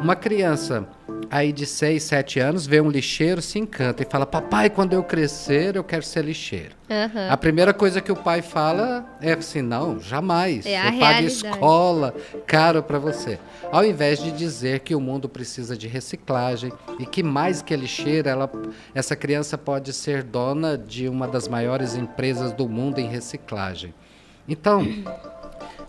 [0.00, 0.86] uma criança
[1.30, 5.02] aí de 6, 7 anos vê um lixeiro, se encanta e fala: Papai, quando eu
[5.02, 6.74] crescer, eu quero ser lixeiro.
[6.90, 7.28] Aham.
[7.30, 10.66] A primeira coisa que o pai fala é assim: não, jamais.
[10.66, 12.14] É a eu pago escola
[12.46, 13.38] caro para você.
[13.70, 18.30] Ao invés de dizer que o mundo precisa de reciclagem e que mais que lixeira,
[18.30, 18.50] ela,
[18.94, 23.94] essa criança pode ser dona de uma das maiores empresas do mundo em reciclagem.
[24.48, 24.84] Então,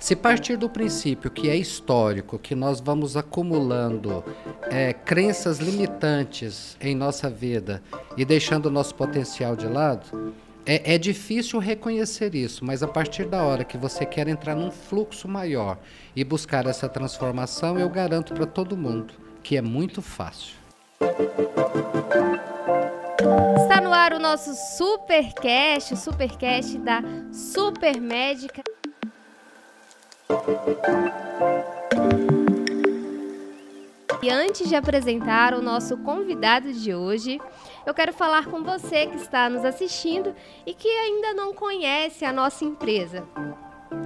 [0.02, 4.26] se partir do princípio que é histórico, que nós vamos acumulando
[4.64, 7.84] é, crenças limitantes em nossa vida
[8.18, 10.34] e deixando o nosso potencial de lado,
[10.66, 14.72] é, é difícil reconhecer isso, mas a partir da hora que você quer entrar num
[14.72, 15.78] fluxo maior
[16.16, 19.14] e buscar essa transformação, eu garanto para todo mundo
[19.44, 20.56] que é muito fácil.
[23.56, 28.64] Está no ar o nosso Supercast, o Supercast da Super Médica.
[34.24, 37.42] E antes de apresentar o nosso convidado de hoje,
[37.86, 42.32] eu quero falar com você que está nos assistindo e que ainda não conhece a
[42.32, 43.28] nossa empresa.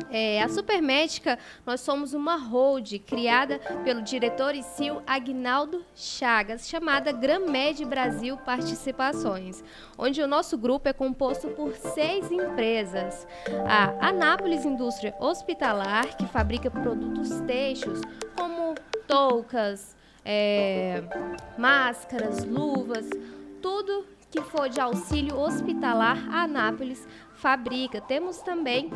[0.10, 7.84] É, a Supermédica, nós somos uma hold criada pelo diretor ICIL Agnaldo Chagas, chamada Gramed
[7.86, 9.64] Brasil Participações,
[9.98, 13.28] onde o nosso grupo é composto por seis empresas.
[13.68, 18.02] A Anápolis Indústria Hospitalar, que fabrica produtos textos
[18.36, 18.76] como
[19.08, 21.04] toucas, é,
[21.58, 23.10] máscaras, luvas,
[23.62, 28.02] tudo que for de auxílio hospitalar, a Anápolis fabrica.
[28.02, 28.90] Temos também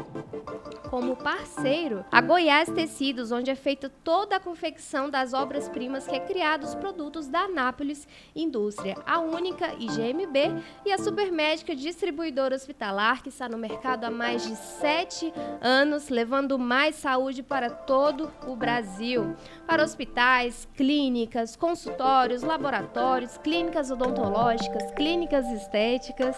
[0.90, 6.20] como parceiro a Goiás Tecidos, onde é feita toda a confecção das obras-primas que é
[6.20, 13.30] criado os produtos da Anápolis Indústria, a única IGMB e a Supermédica Distribuidora Hospitalar, que
[13.30, 19.36] está no mercado há mais de sete anos, levando mais saúde para todo o Brasil.
[19.68, 26.36] Para hospitais, clínicas, consultórios, laboratórios, clínicas odontológicas, clínicas estéticas,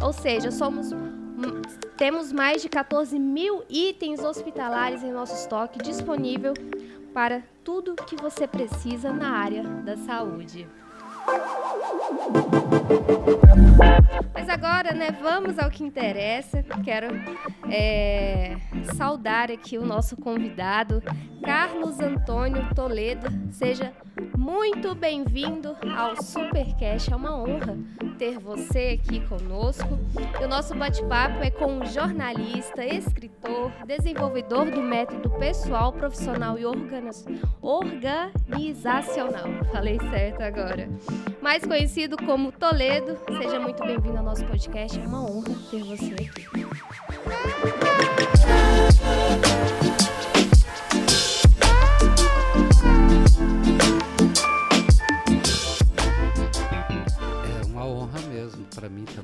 [0.00, 0.92] ou seja, somos
[1.96, 6.54] temos mais de 14 mil itens hospitalares em nosso estoque disponível
[7.12, 10.66] para tudo que você precisa na área da saúde.
[14.34, 16.64] Mas agora, né, vamos ao que interessa.
[16.84, 17.08] Quero
[17.70, 18.56] é,
[18.96, 21.02] saudar aqui o nosso convidado,
[21.44, 23.28] Carlos Antônio Toledo.
[23.52, 23.92] Seja
[24.36, 27.12] muito bem-vindo ao Supercast.
[27.12, 27.76] É uma honra
[28.18, 29.98] ter você aqui conosco.
[30.40, 36.64] E o nosso bate-papo é com um jornalista, escritor, desenvolvedor do método pessoal, profissional e
[36.66, 37.24] organiz-
[37.60, 39.46] organizacional.
[39.72, 40.88] Falei certo agora.
[41.40, 43.18] Mais conhecido como Toledo.
[43.38, 44.98] Seja muito bem-vindo ao nosso podcast.
[45.00, 46.42] É uma honra ter você aqui.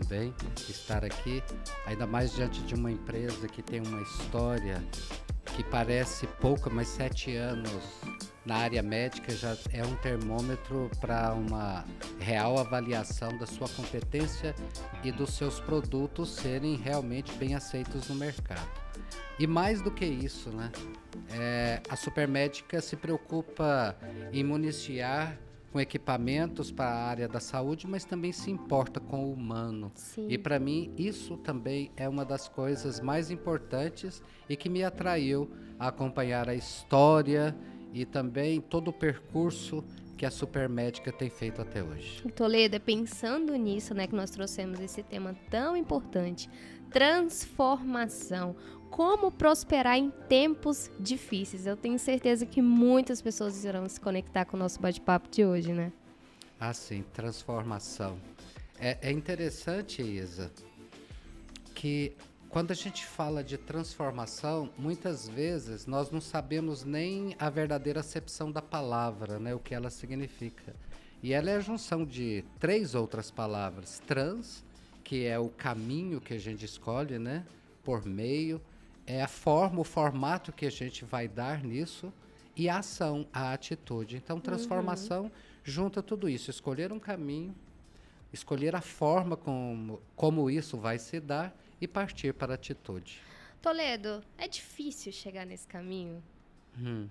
[0.09, 0.35] Também
[0.69, 1.43] estar aqui,
[1.87, 4.83] ainda mais diante de uma empresa que tem uma história
[5.55, 7.83] que parece pouca, mas sete anos
[8.47, 11.85] na área médica já é um termômetro para uma
[12.19, 14.55] real avaliação da sua competência
[15.05, 18.67] e dos seus produtos serem realmente bem aceitos no mercado.
[19.39, 20.73] E mais do que isso, né?
[21.31, 23.95] É, a Supermédica se preocupa
[24.33, 25.39] em municiar
[25.73, 29.93] com equipamentos para a área da saúde, mas também se importa com o humano.
[29.95, 30.27] Sim.
[30.29, 35.51] E para mim, isso também é uma das coisas mais importantes e que me atraiu
[35.79, 37.57] a acompanhar a história
[37.93, 39.85] e também todo o percurso
[40.17, 42.23] que a Supermédica tem feito até hoje.
[42.35, 46.51] Toledo, é pensando nisso, né, que nós trouxemos esse tema tão importante,
[46.91, 48.57] transformação.
[48.91, 51.67] Como prosperar em tempos difíceis?
[51.67, 55.73] Eu tenho certeza que muitas pessoas irão se conectar com o nosso bate-papo de hoje,
[55.73, 55.93] né?
[56.59, 58.19] Assim, transformação.
[58.81, 60.51] É, é interessante, Isa,
[61.75, 62.17] que
[62.49, 68.51] quando a gente fala de transformação, muitas vezes nós não sabemos nem a verdadeira acepção
[68.51, 70.75] da palavra, né, o que ela significa.
[71.23, 74.65] E ela é a junção de três outras palavras: trans,
[75.05, 77.45] que é o caminho que a gente escolhe, né,
[77.85, 78.61] por meio,
[79.09, 82.13] é a forma, o formato que a gente vai dar nisso,
[82.55, 84.17] e a ação, a atitude.
[84.17, 85.33] Então, transformação
[85.65, 87.55] junta tudo isso: escolher um caminho,
[88.33, 93.23] escolher a forma como, como isso vai se dar e partir para a atitude.
[93.63, 96.23] Toledo, é difícil chegar nesse caminho?
[96.79, 97.09] Hum.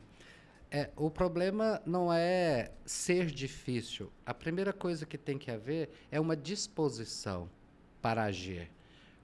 [0.70, 4.12] É, o problema não é ser difícil.
[4.26, 7.50] A primeira coisa que tem que haver é uma disposição
[8.02, 8.70] para agir.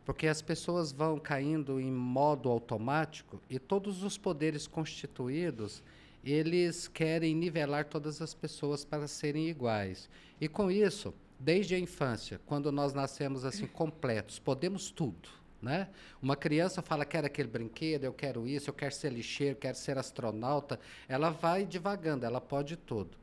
[0.06, 5.82] Porque as pessoas vão caindo em modo automático e todos os poderes constituídos,
[6.24, 10.10] eles querem nivelar todas as pessoas para serem iguais.
[10.40, 15.30] E com isso, desde a infância, quando nós nascemos assim completos, podemos tudo.
[15.62, 15.88] Né?
[16.22, 19.98] Uma criança fala, quero aquele brinquedo, eu quero isso, eu quero ser lixeiro, quero ser
[19.98, 20.78] astronauta.
[21.08, 23.18] Ela vai divagando, ela pode tudo.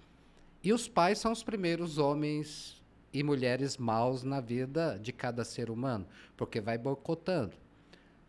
[0.63, 2.80] E os pais são os primeiros homens
[3.13, 7.53] e mulheres maus na vida de cada ser humano, porque vai boicotando.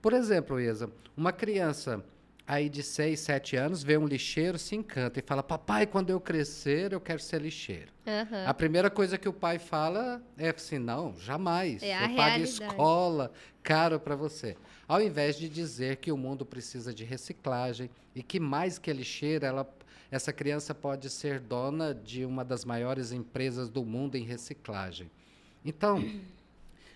[0.01, 2.03] Por exemplo, Isa, uma criança
[2.47, 6.19] aí de 6, 7 anos vê um lixeiro, se encanta e fala: Papai, quando eu
[6.19, 7.91] crescer, eu quero ser lixeiro.
[8.05, 8.47] Uhum.
[8.47, 11.81] A primeira coisa que o pai fala é assim: Não, jamais.
[11.83, 13.31] É eu pago escola
[13.63, 14.57] caro para você.
[14.87, 19.45] Ao invés de dizer que o mundo precisa de reciclagem e que mais que lixeiro,
[19.45, 19.69] ela,
[20.11, 25.09] essa criança pode ser dona de uma das maiores empresas do mundo em reciclagem.
[25.65, 26.03] Então.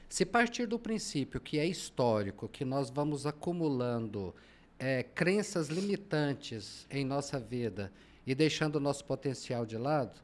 [0.08, 4.34] Se partir do princípio que é histórico, que nós vamos acumulando
[4.78, 7.92] é, crenças limitantes em nossa vida
[8.26, 10.22] e deixando o nosso potencial de lado,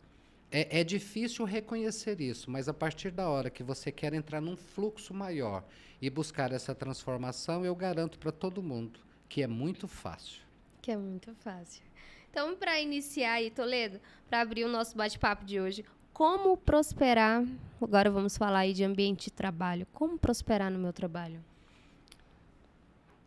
[0.52, 4.58] é, é, difícil reconhecer isso, mas a partir da hora que você quer entrar num
[4.58, 5.64] fluxo maior
[6.02, 10.42] e buscar essa transformação, eu garanto para todo mundo que é muito fácil.
[10.82, 11.84] Que é muito fácil.
[12.32, 14.00] Então, para iniciar aí, Toledo,
[14.30, 15.84] para abrir o nosso bate-papo de hoje,
[16.14, 17.44] como prosperar?
[17.82, 19.86] Agora vamos falar aí de ambiente de trabalho.
[19.94, 21.44] Como prosperar no meu trabalho?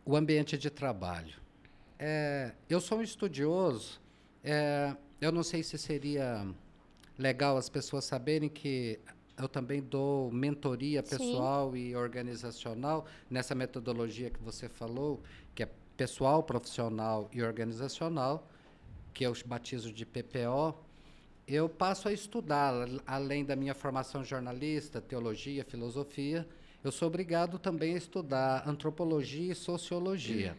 [0.03, 1.35] O ambiente de trabalho.
[1.99, 4.01] É, eu sou um estudioso.
[4.43, 6.43] É, eu não sei se seria
[7.15, 8.99] legal as pessoas saberem que
[9.37, 11.77] eu também dou mentoria pessoal Sim.
[11.77, 15.21] e organizacional nessa metodologia que você falou,
[15.53, 18.47] que é pessoal, profissional e organizacional,
[19.15, 20.85] que eu batizo de PPO
[21.47, 22.73] eu passo a estudar,
[23.05, 26.47] além da minha formação jornalista, teologia, filosofia,
[26.83, 30.57] eu sou obrigado também a estudar antropologia e sociologia.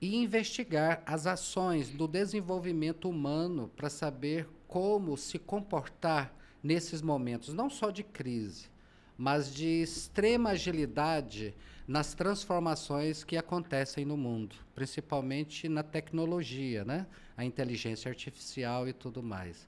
[0.00, 7.68] E investigar as ações do desenvolvimento humano para saber como se comportar nesses momentos, não
[7.68, 8.70] só de crise,
[9.16, 11.54] mas de extrema agilidade
[11.90, 17.04] nas transformações que acontecem no mundo, principalmente na tecnologia, né?
[17.36, 19.66] a inteligência artificial e tudo mais.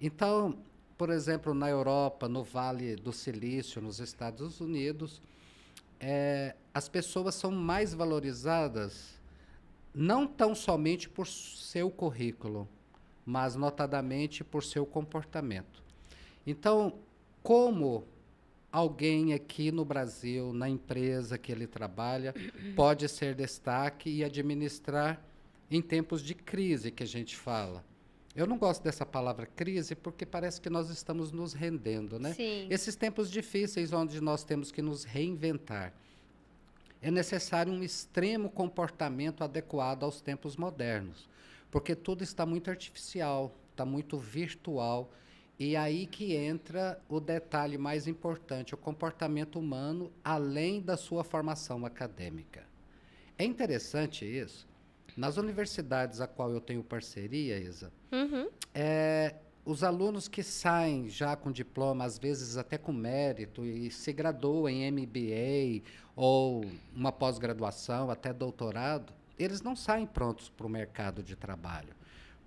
[0.00, 0.58] Então,
[0.98, 5.22] por exemplo, na Europa, no Vale do Silício, nos Estados Unidos,
[6.00, 9.14] é, as pessoas são mais valorizadas
[9.94, 12.68] não tão somente por seu currículo,
[13.24, 15.84] mas notadamente por seu comportamento.
[16.44, 16.98] Então,
[17.44, 18.04] como
[18.74, 22.34] alguém aqui no Brasil, na empresa que ele trabalha,
[22.74, 25.24] pode ser destaque e administrar
[25.70, 27.84] em tempos de crise que a gente fala.
[28.34, 32.32] Eu não gosto dessa palavra crise porque parece que nós estamos nos rendendo, né?
[32.32, 32.66] Sim.
[32.68, 35.94] Esses tempos difíceis onde nós temos que nos reinventar.
[37.00, 41.28] É necessário um extremo comportamento adequado aos tempos modernos,
[41.70, 45.12] porque tudo está muito artificial, está muito virtual
[45.58, 51.86] e aí que entra o detalhe mais importante, o comportamento humano além da sua formação
[51.86, 52.64] acadêmica.
[53.38, 54.66] É interessante isso.
[55.16, 58.48] Nas universidades a qual eu tenho parceria, Isa, uhum.
[58.74, 64.12] é, os alunos que saem já com diploma, às vezes até com mérito, e se
[64.12, 66.64] graduam em MBA ou
[66.94, 71.94] uma pós-graduação, até doutorado, eles não saem prontos para o mercado de trabalho.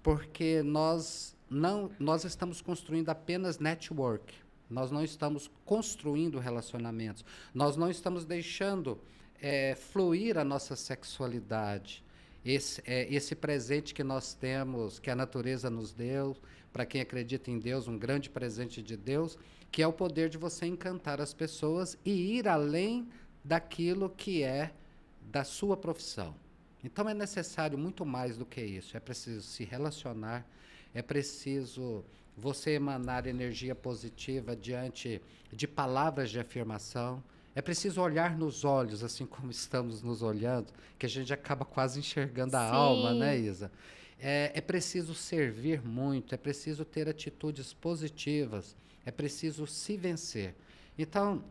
[0.04, 4.34] Porque nós não, nós estamos construindo apenas network.
[4.70, 7.24] Nós não estamos construindo relacionamentos.
[7.54, 9.00] Nós não estamos deixando
[9.42, 12.04] é, fluir a nossa sexualidade.
[12.44, 16.36] Esse, é, esse presente que nós temos, que a natureza nos deu,
[16.72, 19.38] para quem acredita em Deus, um grande presente de Deus,
[19.72, 23.08] que é o poder de você encantar as pessoas e ir além
[23.44, 24.74] daquilo que é
[25.22, 26.36] da sua profissão.
[26.84, 28.96] Então é necessário muito mais do que isso.
[28.96, 30.46] É preciso se relacionar,
[30.94, 32.04] é preciso
[32.36, 37.24] você emanar energia positiva diante de palavras de afirmação.
[37.56, 42.00] É preciso olhar nos olhos, assim como estamos nos olhando, que a gente acaba quase
[42.00, 42.76] enxergando a Sim.
[42.76, 43.72] alma, né, Isa?
[44.20, 48.76] É, é preciso servir muito, é preciso ter atitudes positivas,
[49.06, 50.56] é preciso se vencer.
[50.98, 51.44] Então,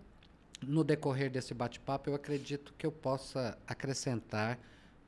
[0.63, 4.59] no decorrer desse bate-papo, eu acredito que eu possa acrescentar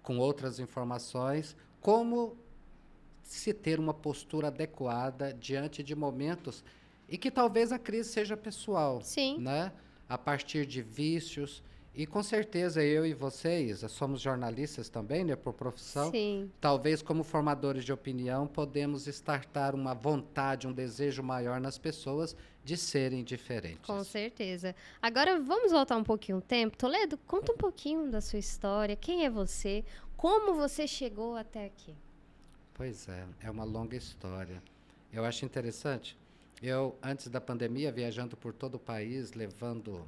[0.03, 2.37] com outras informações como
[3.29, 6.65] se ter uma postura adequada diante de momentos
[7.07, 9.39] e que talvez a crise seja pessoal, Sim.
[9.39, 9.71] né?
[10.09, 11.63] A partir de vícios
[11.95, 16.11] e com certeza eu e vocês somos jornalistas também, né, por profissão.
[16.11, 16.51] Sim.
[16.59, 22.79] Talvez como formadores de opinião podemos estartar uma vontade, um desejo maior nas pessoas de
[22.79, 23.85] serem diferentes.
[23.85, 24.75] Com certeza.
[25.03, 26.79] Agora vamos voltar um pouquinho o tempo.
[26.79, 28.97] Toledo, conta um pouquinho da sua história.
[28.97, 29.85] Quem é você?
[30.17, 31.95] Como você chegou até aqui?
[32.79, 34.63] Pois é, é uma longa história.
[35.13, 36.17] Eu acho interessante.
[36.63, 40.07] Eu, antes da pandemia, viajando por todo o país, levando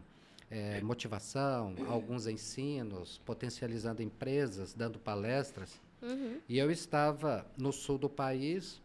[0.48, 5.80] é, motivação, alguns ensinos, potencializando empresas, dando palestras.
[6.00, 6.40] Uhum.
[6.48, 8.80] E eu estava no sul do país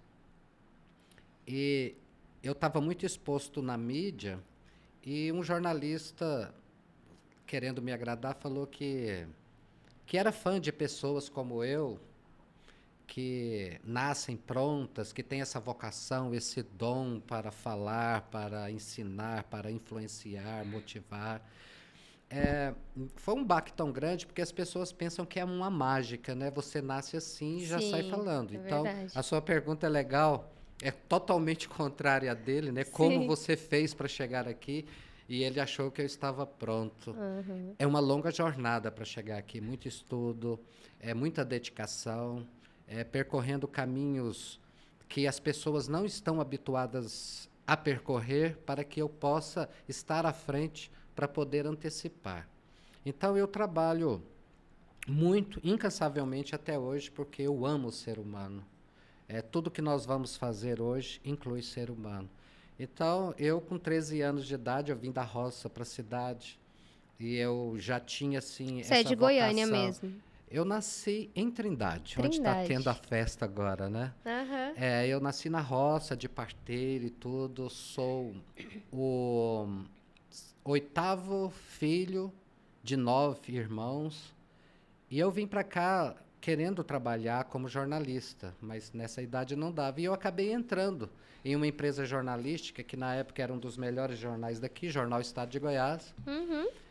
[1.48, 1.94] e
[2.42, 4.40] eu estava muito exposto na mídia
[5.06, 6.52] e um jornalista,
[7.46, 9.28] querendo me agradar, falou que,
[10.08, 12.00] que era fã de pessoas como eu,
[13.06, 20.66] que nascem prontas, que têm essa vocação, esse dom para falar, para ensinar, para influenciar,
[20.66, 21.42] motivar.
[22.30, 22.74] É,
[23.16, 26.50] foi um baque tão grande porque as pessoas pensam que é uma mágica, né?
[26.52, 28.54] Você nasce assim e já Sim, sai falando.
[28.54, 29.12] É então, verdade.
[29.14, 32.84] a sua pergunta é legal, é totalmente contrária dele, né?
[32.84, 32.92] Sim.
[32.92, 34.86] Como você fez para chegar aqui?
[35.28, 37.12] E ele achou que eu estava pronto.
[37.12, 37.74] Uhum.
[37.80, 40.60] É uma longa jornada para chegar aqui, muito estudo,
[41.00, 42.46] é muita dedicação
[42.88, 44.60] é, percorrendo caminhos
[45.08, 50.92] que as pessoas não estão habituadas a percorrer para que eu possa estar à frente
[51.16, 52.48] para poder antecipar.
[53.06, 54.22] Então eu trabalho
[55.08, 58.66] muito, incansavelmente até hoje, porque eu amo o ser humano.
[59.28, 62.30] É, tudo que nós vamos fazer hoje inclui ser humano.
[62.78, 66.60] Então, eu com 13 anos de idade, eu vim da roça para a cidade
[67.20, 69.20] e eu já tinha assim Você é de vocação.
[69.20, 70.22] Goiânia mesmo?
[70.56, 72.28] Eu nasci em Trindade, tá Trindade.
[72.28, 74.14] onde está tendo a festa agora, né?
[74.26, 74.74] Uhum.
[74.78, 77.70] É, eu nasci na roça, de parteiro e tudo.
[77.70, 78.34] Sou
[78.90, 79.68] o
[80.64, 82.32] oitavo filho
[82.82, 84.34] de nove irmãos.
[85.12, 90.00] E eu vim para cá querendo trabalhar como jornalista, mas nessa idade não dava.
[90.00, 91.10] E eu acabei entrando
[91.44, 95.50] em uma empresa jornalística que na época era um dos melhores jornais daqui, Jornal Estado
[95.50, 96.16] de Goiás.
[96.26, 96.85] Uhum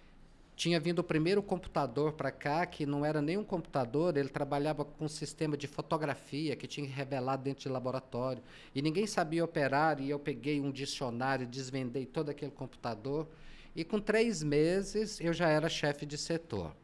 [0.57, 4.85] tinha vindo o primeiro computador para cá, que não era nem um computador, ele trabalhava
[4.85, 8.43] com um sistema de fotografia que tinha que revelar dentro de laboratório.
[8.75, 13.27] E ninguém sabia operar, e eu peguei um dicionário, desvendei todo aquele computador.
[13.75, 16.75] E com três meses eu já era chefe de setor.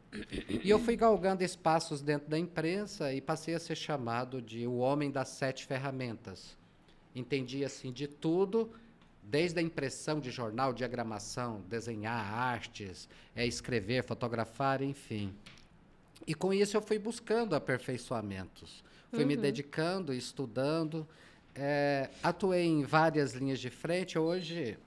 [0.61, 4.75] E eu fui galgando espaços dentro da imprensa e passei a ser chamado de o
[4.75, 6.57] homem das sete ferramentas.
[7.15, 8.69] Entendi assim de tudo
[9.23, 15.33] desde a impressão de jornal, diagramação, desenhar artes, é, escrever, fotografar, enfim.
[16.25, 18.83] E com isso eu fui buscando aperfeiçoamentos.
[19.09, 19.27] Fui uhum.
[19.27, 21.07] me dedicando, estudando.
[21.53, 24.17] É, atuei em várias linhas de frente.
[24.17, 24.77] Hoje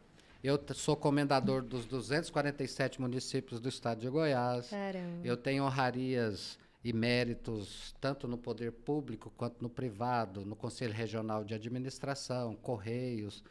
[0.43, 4.69] eu sou comendador dos 247 municípios do estado de Goiás.
[4.69, 5.27] Caramba.
[5.27, 11.43] Eu tenho honrarias e méritos tanto no poder público quanto no privado, no Conselho Regional
[11.43, 13.43] de Administração, Correios,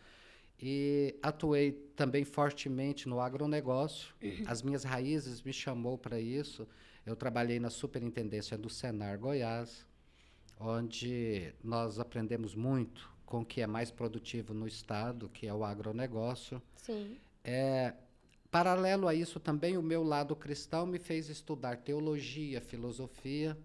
[0.66, 4.16] e atuei também fortemente no agronegócio.
[4.24, 4.46] Uhum.
[4.48, 6.66] As minhas raízes me chamou para isso.
[7.06, 9.86] Eu trabalhei na superintendência do Senar Goiás,
[10.58, 15.66] onde nós aprendemos muito com o que é mais produtivo no estado, que é o
[15.66, 16.62] agronegócio.
[16.78, 17.18] Sim.
[17.44, 17.94] É,
[18.50, 23.58] paralelo a isso também, o meu lado cristão me fez estudar teologia, filosofia.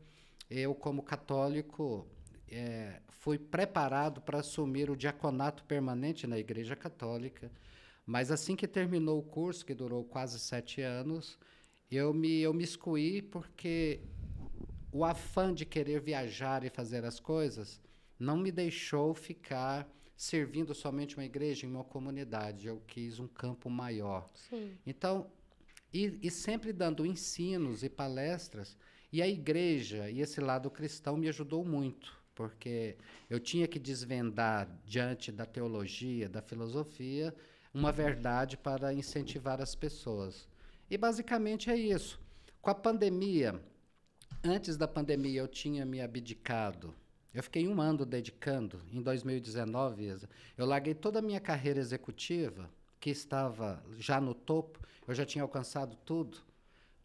[0.50, 2.08] Eu, como católico,
[2.50, 7.50] é, fui preparado para assumir o diaconato permanente na Igreja Católica,
[8.06, 11.38] mas assim que terminou o curso, que durou quase sete anos,
[11.90, 14.00] eu me, eu me excluí porque
[14.92, 17.80] o afã de querer viajar e fazer as coisas
[18.18, 22.66] não me deixou ficar servindo somente uma igreja em uma comunidade.
[22.66, 24.28] Eu quis um campo maior.
[24.34, 24.76] Sim.
[24.86, 25.30] Então,
[25.92, 28.76] e, e sempre dando ensinos e palestras,
[29.12, 32.96] e a igreja e esse lado cristão me ajudou muito porque
[33.28, 37.34] eu tinha que desvendar diante da teologia, da filosofia,
[37.74, 40.46] uma verdade para incentivar as pessoas.
[40.88, 42.20] E basicamente é isso.
[42.62, 43.60] Com a pandemia,
[44.44, 46.94] antes da pandemia eu tinha me abdicado.
[47.34, 50.18] Eu fiquei um ano dedicando, em 2019,
[50.56, 54.78] eu larguei toda a minha carreira executiva, que estava já no topo,
[55.08, 56.38] eu já tinha alcançado tudo,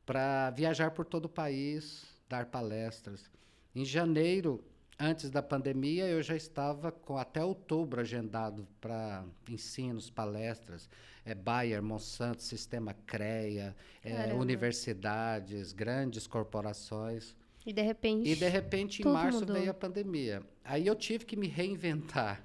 [0.06, 3.32] para viajar por todo o país, dar palestras.
[3.74, 4.64] Em janeiro,
[5.06, 10.90] Antes da pandemia, eu já estava com até outubro agendado para ensinos, palestras,
[11.26, 17.36] é, Bayer, Monsanto, Sistema CREA, é, universidades, grandes corporações.
[17.66, 18.30] E de repente.
[18.30, 19.58] E de repente, em março, mudou.
[19.58, 20.42] veio a pandemia.
[20.64, 22.42] Aí eu tive que me reinventar.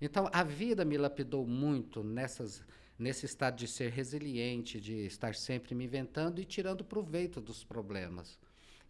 [0.00, 2.64] Então, a vida me lapidou muito nessas,
[2.98, 8.40] nesse estado de ser resiliente, de estar sempre me inventando e tirando proveito dos problemas.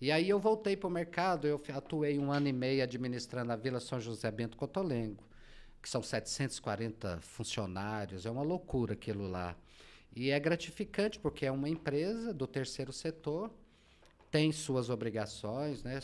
[0.02, 3.56] E aí eu voltei para o mercado, eu atuei um ano e meio administrando a
[3.56, 5.22] Vila São José Bento Cotolengo,
[5.80, 9.56] que são 740 funcionários, é uma loucura aquilo lá.
[10.12, 13.48] E é gratificante porque é uma empresa do terceiro setor,
[14.28, 16.00] tem suas obrigações, né?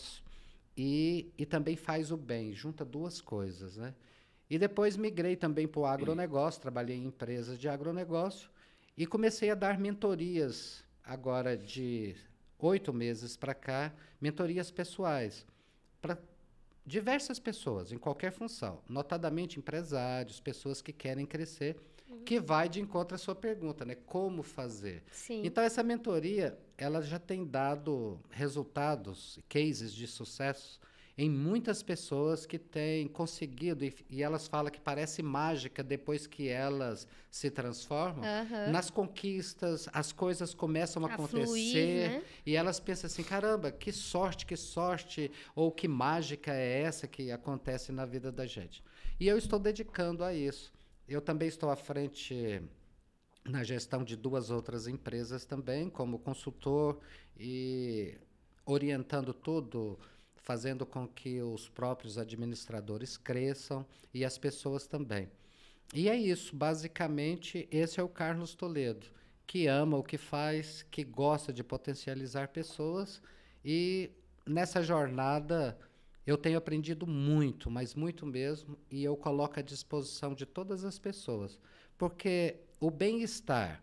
[0.76, 3.97] e, e também faz o bem, junta duas coisas, né?
[4.49, 8.49] E depois migrei também para o agronegócio, trabalhei em empresas de agronegócio
[8.97, 12.14] e comecei a dar mentorias agora de
[12.59, 15.47] oito meses para cá, mentorias pessoais
[16.00, 16.19] para
[16.85, 21.77] diversas pessoas em qualquer função, notadamente empresários, pessoas que querem crescer,
[22.09, 22.25] uhum.
[22.25, 23.95] que vai de encontro à sua pergunta, né?
[23.95, 25.03] Como fazer?
[25.12, 25.43] Sim.
[25.45, 30.81] Então essa mentoria, ela já tem dado resultados, cases de sucesso
[31.19, 36.47] em muitas pessoas que têm conseguido, e, e, elas falam que parece mágica depois que
[36.47, 38.71] elas se transformam, uhum.
[38.71, 42.23] nas conquistas, as coisas começam a, a acontecer, fluir, né?
[42.47, 47.33] e elas pensam assim: caramba, que sorte, que sorte, ou que mágica é essa que
[47.33, 48.81] acontece na vida da gente.
[49.19, 50.73] E eu estou dedicando a isso.
[51.09, 52.63] Eu também estou à frente
[53.45, 57.01] na gestão de duas outras empresas também, como consultor
[57.37, 58.15] e
[58.65, 59.99] orientando tudo
[60.42, 65.28] fazendo com que os próprios administradores cresçam e as pessoas também.
[65.95, 69.07] E é isso, basicamente, esse é o Carlos Toledo,
[69.47, 73.23] que ama o que faz, que gosta de potencializar pessoas
[73.64, 74.11] e
[74.47, 75.78] nessa jornada
[76.26, 80.99] eu tenho aprendido muito, mas muito mesmo, e eu coloco à disposição de todas as
[80.99, 81.59] pessoas,
[81.97, 83.83] porque o bem-estar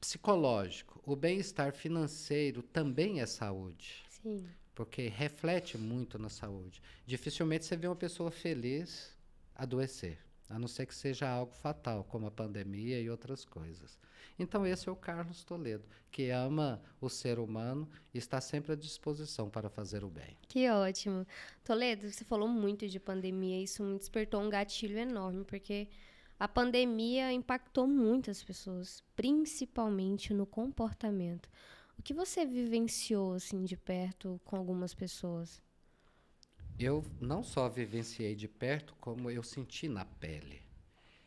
[0.00, 4.02] psicológico, o bem-estar financeiro também é saúde.
[4.08, 6.82] Sim porque reflete muito na saúde.
[7.06, 9.16] Dificilmente você vê uma pessoa feliz
[9.54, 13.98] adoecer, a não ser que seja algo fatal, como a pandemia e outras coisas.
[14.38, 18.76] Então, esse é o Carlos Toledo, que ama o ser humano e está sempre à
[18.76, 20.36] disposição para fazer o bem.
[20.48, 21.26] Que ótimo.
[21.62, 25.88] Toledo, você falou muito de pandemia, isso me despertou um gatilho enorme, porque
[26.38, 31.48] a pandemia impactou muitas pessoas, principalmente no comportamento.
[32.02, 35.62] O que você vivenciou assim de perto com algumas pessoas?
[36.76, 40.60] Eu não só vivenciei de perto, como eu senti na pele.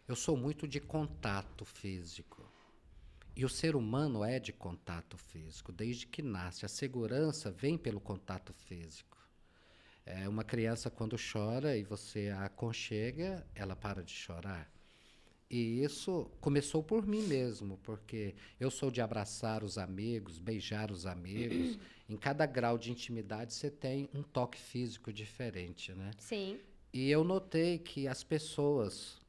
[0.05, 2.45] Eu sou muito de contato físico.
[3.37, 6.65] E o ser humano é de contato físico, desde que nasce.
[6.65, 9.17] A segurança vem pelo contato físico.
[10.05, 14.69] É uma criança, quando chora e você a aconchega, ela para de chorar.
[15.57, 21.05] E isso começou por mim mesmo, porque eu sou de abraçar os amigos, beijar os
[21.05, 21.79] amigos.
[22.09, 26.11] em cada grau de intimidade você tem um toque físico diferente, né?
[26.17, 26.59] Sim.
[26.91, 29.21] E eu notei que as pessoas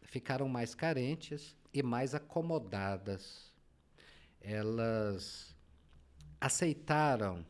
[0.00, 3.52] ficaram mais carentes e mais acomodadas.
[4.40, 5.54] Elas
[6.40, 7.44] aceitaram,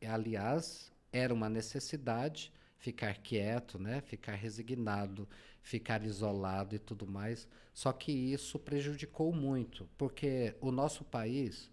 [0.00, 4.00] aliás, era uma necessidade ficar quieto, né?
[4.00, 5.28] Ficar resignado
[5.62, 7.48] ficar isolado e tudo mais.
[7.72, 11.70] Só que isso prejudicou muito, porque o nosso país,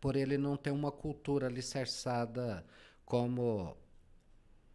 [0.00, 2.64] por ele não ter uma cultura alicerçada
[3.04, 3.76] como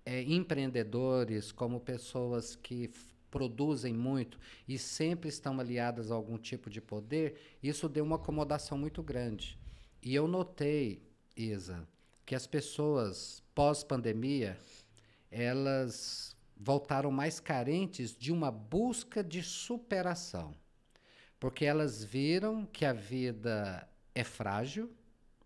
[0.05, 2.91] é, empreendedores, como pessoas que
[3.31, 8.77] produzem muito e sempre estão aliadas a algum tipo de poder, isso deu uma acomodação
[8.77, 9.57] muito grande.
[10.01, 11.01] E eu notei,
[11.35, 11.87] Isa,
[12.25, 14.57] que as pessoas pós-pandemia,
[15.33, 20.53] elas voltaram mais carentes de uma busca de superação,
[21.39, 24.91] porque elas viram que a vida é frágil,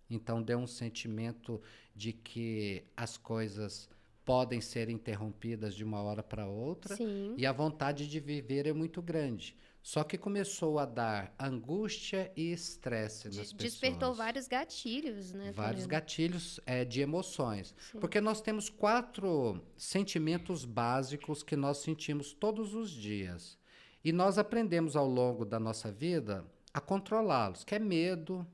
[0.10, 1.62] então deu um sentimento
[1.96, 3.90] de que as coisas
[4.26, 7.34] podem ser interrompidas de uma hora para outra Sim.
[7.38, 9.56] e a vontade de viver é muito grande.
[9.88, 13.54] Só que começou a dar angústia e estresse nas pessoas.
[13.54, 15.54] Despertou vários gatilhos, né?
[15.54, 15.98] Vários também.
[15.98, 17.74] gatilhos é, de emoções.
[17.90, 17.98] Sim.
[18.02, 23.58] Porque nós temos quatro sentimentos básicos que nós sentimos todos os dias.
[24.04, 28.46] E nós aprendemos ao longo da nossa vida a controlá-los, que é medo,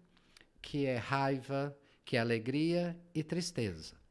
[0.62, 4.03] que é raiva, que é alegria e tristeza.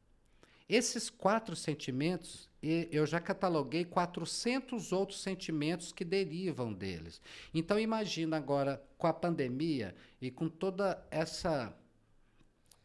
[0.67, 7.21] Esses quatro sentimentos, eu já cataloguei 400 outros sentimentos que derivam deles.
[7.53, 11.75] Então imagina agora com a pandemia e com toda essa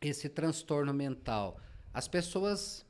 [0.01, 1.61] esse transtorno mental,
[1.93, 2.87] as pessoas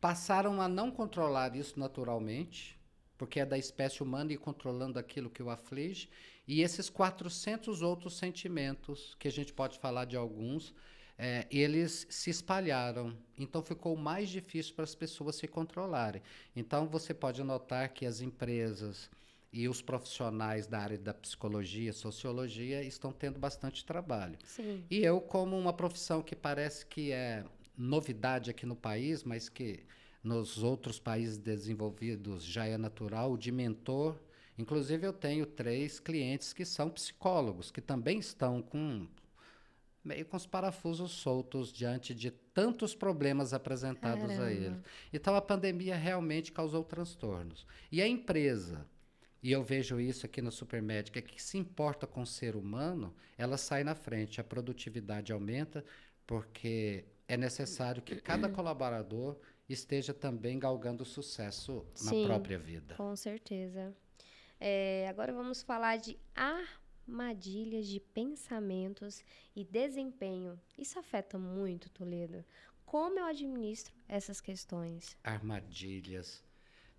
[0.00, 2.76] passaram a não controlar isso naturalmente,
[3.16, 6.08] porque é da espécie humana e controlando aquilo que o aflige,
[6.46, 10.74] e esses 400 outros sentimentos, que a gente pode falar de alguns,
[11.18, 13.16] é, eles se espalharam.
[13.38, 16.22] Então ficou mais difícil para as pessoas se controlarem.
[16.54, 19.10] Então você pode notar que as empresas
[19.52, 24.38] e os profissionais da área da psicologia, sociologia estão tendo bastante trabalho.
[24.44, 24.84] Sim.
[24.90, 27.44] E eu, como uma profissão que parece que é
[27.76, 29.80] novidade aqui no país, mas que
[30.22, 34.18] nos outros países desenvolvidos já é natural, de mentor.
[34.58, 39.06] Inclusive, eu tenho três clientes que são psicólogos, que também estão com
[40.06, 44.44] meio com os parafusos soltos diante de tantos problemas apresentados Caramba.
[44.44, 44.78] a eles.
[45.12, 47.66] Então a pandemia realmente causou transtornos.
[47.90, 48.86] E a empresa,
[49.42, 53.56] e eu vejo isso aqui no Supermédica, que se importa com o ser humano, ela
[53.56, 55.84] sai na frente, a produtividade aumenta,
[56.26, 59.36] porque é necessário que cada colaborador
[59.68, 62.24] esteja também galgando sucesso na Sim.
[62.24, 62.94] própria vida.
[62.94, 63.94] Com certeza.
[64.58, 66.16] É, agora vamos falar de
[67.08, 69.22] armadilhas de pensamentos
[69.54, 70.58] e desempenho.
[70.76, 72.44] Isso afeta muito, Toledo.
[72.84, 75.16] Como eu administro essas questões?
[75.22, 76.44] Armadilhas.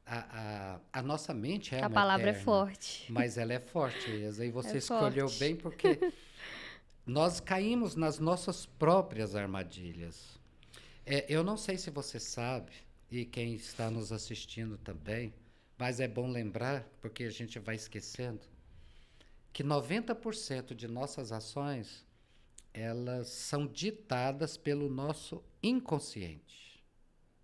[0.06, 3.12] A, a, a nossa mente é A uma palavra é eterna, forte.
[3.12, 5.40] Mas ela é forte, Isa, e você É escolheu forte.
[5.40, 6.14] bem porque
[7.06, 10.40] nós caímos nas nossas próprias armadilhas.
[11.06, 12.72] É, eu não sei se você sabe,
[13.12, 15.34] e quem está nos assistindo também,
[15.78, 18.42] mas é bom lembrar, porque a gente vai esquecendo,
[19.58, 22.06] que 90% de nossas ações
[22.72, 26.86] elas são ditadas pelo nosso inconsciente.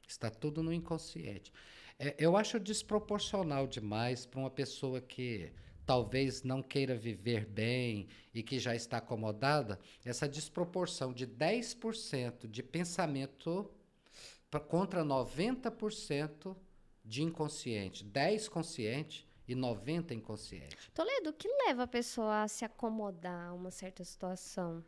[0.07, 1.51] Está tudo no inconsciente.
[1.97, 5.51] É, eu acho desproporcional demais para uma pessoa que
[5.87, 12.61] talvez não queira viver bem e que já está acomodada, essa desproporção de 10% de
[12.61, 13.71] pensamento
[14.51, 16.55] pra, contra 90%
[17.03, 18.03] de inconsciente.
[18.03, 20.91] 10 consciente e 90 inconsciente.
[20.93, 24.83] Toledo, o que leva a pessoa a se acomodar a uma certa situação?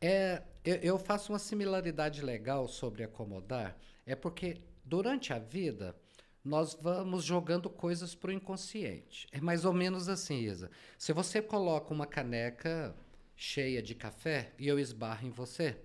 [0.00, 5.96] É, eu, eu faço uma similaridade legal sobre acomodar, é porque durante a vida
[6.44, 9.26] nós vamos jogando coisas para o inconsciente.
[9.32, 10.70] É mais ou menos assim, Isa.
[10.96, 12.94] Se você coloca uma caneca
[13.36, 15.76] cheia de café e eu esbarro em você,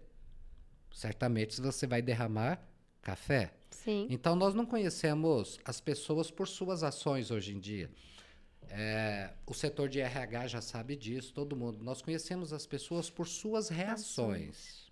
[0.91, 2.65] certamente você vai derramar
[3.01, 3.53] café.
[3.73, 4.07] Sim.
[4.09, 7.89] Então nós não conhecemos as pessoas por suas ações hoje em dia.
[8.69, 11.83] É, o setor de RH já sabe disso, todo mundo.
[11.83, 14.91] Nós conhecemos as pessoas por suas reações.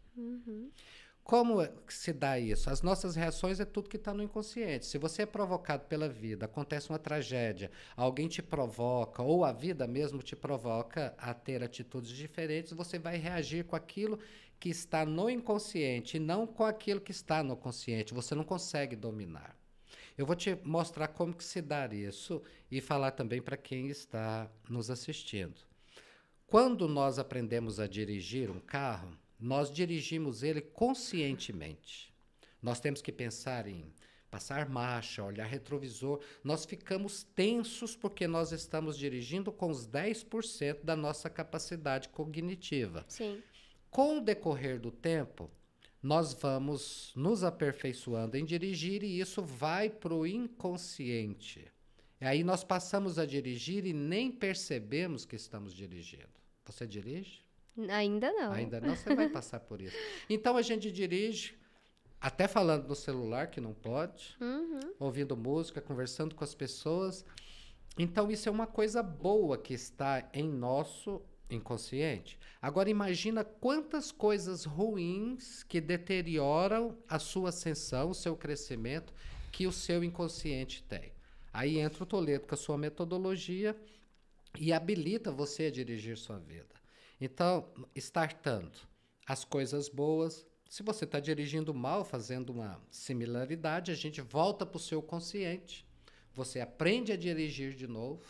[1.24, 2.70] Como é se dá isso?
[2.70, 4.86] As nossas reações é tudo que está no inconsciente.
[4.86, 9.88] Se você é provocado pela vida, acontece uma tragédia, alguém te provoca, ou a vida
[9.88, 14.20] mesmo te provoca a ter atitudes diferentes, você vai reagir com aquilo
[14.60, 18.14] que está no inconsciente e não com aquilo que está no consciente.
[18.14, 19.56] Você não consegue dominar.
[20.18, 24.52] Eu vou te mostrar como que se dá isso e falar também para quem está
[24.70, 25.62] nos assistindo.
[26.46, 32.14] Quando nós aprendemos a dirigir um carro, nós dirigimos ele conscientemente.
[32.62, 33.92] Nós temos que pensar em
[34.30, 36.22] passar marcha, olhar retrovisor.
[36.44, 43.04] Nós ficamos tensos porque nós estamos dirigindo com os 10% da nossa capacidade cognitiva.
[43.10, 43.42] Sim.
[43.90, 45.52] Com o decorrer do tempo,
[46.02, 51.68] nós vamos nos aperfeiçoando em dirigir e isso vai para o inconsciente.
[52.22, 56.30] E aí nós passamos a dirigir e nem percebemos que estamos dirigindo.
[56.66, 57.42] Você dirige?
[57.90, 58.52] Ainda não.
[58.52, 59.96] Ainda não, você vai passar por isso.
[60.30, 61.56] Então a gente dirige,
[62.20, 64.94] até falando no celular, que não pode, Uhum.
[65.00, 67.26] ouvindo música, conversando com as pessoas.
[67.98, 72.40] Então isso é uma coisa boa que está em nosso inconsciente.
[72.62, 79.14] Agora imagina quantas coisas ruins que deterioram a sua ascensão, o seu crescimento,
[79.52, 81.12] que o seu inconsciente tem.
[81.54, 83.76] Aí entra o Toledo com a sua metodologia
[84.58, 86.74] e habilita você a dirigir sua vida.
[87.22, 88.80] Então, startando
[89.28, 90.44] as coisas boas.
[90.68, 95.86] Se você está dirigindo mal, fazendo uma similaridade, a gente volta para o seu consciente.
[96.34, 98.26] Você aprende a dirigir de novo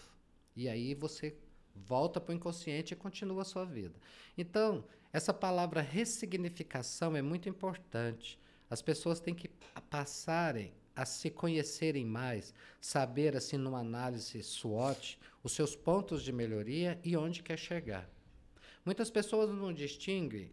[0.56, 1.38] e aí você
[1.74, 3.98] volta para o inconsciente e continua a sua vida.
[4.38, 8.38] Então, essa palavra ressignificação é muito importante.
[8.70, 9.50] As pessoas têm que
[9.90, 17.00] passarem a se conhecerem mais, saber, assim, numa análise SWOT, os seus pontos de melhoria
[17.04, 18.10] e onde quer chegar.
[18.86, 20.52] Muitas pessoas não distinguem,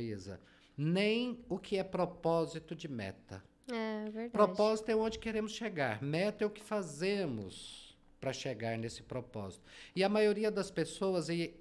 [0.00, 0.40] Isa,
[0.76, 3.42] nem o que é propósito de meta.
[3.68, 4.30] É verdade.
[4.30, 6.02] Propósito é onde queremos chegar.
[6.02, 9.64] Meta é o que fazemos para chegar nesse propósito.
[9.94, 11.54] E a maioria das pessoas e,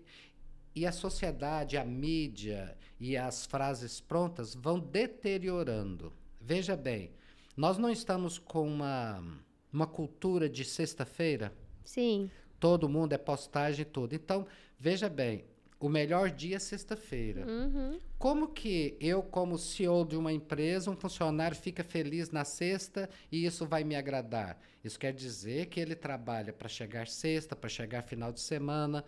[0.76, 6.14] e a sociedade, a mídia e as frases prontas vão deteriorando.
[6.40, 7.12] Veja bem,
[7.56, 9.24] nós não estamos com uma,
[9.72, 12.30] uma cultura de sexta-feira Sim.
[12.60, 14.14] todo mundo é postagem e tudo.
[14.14, 14.46] Então,
[14.80, 15.46] veja bem,
[15.84, 17.46] o melhor dia é sexta-feira.
[17.46, 18.00] Uhum.
[18.18, 23.46] Como que eu, como CEO de uma empresa, um funcionário fica feliz na sexta e
[23.46, 24.58] isso vai me agradar?
[24.82, 29.04] Isso quer dizer que ele trabalha para chegar sexta, para chegar final de semana,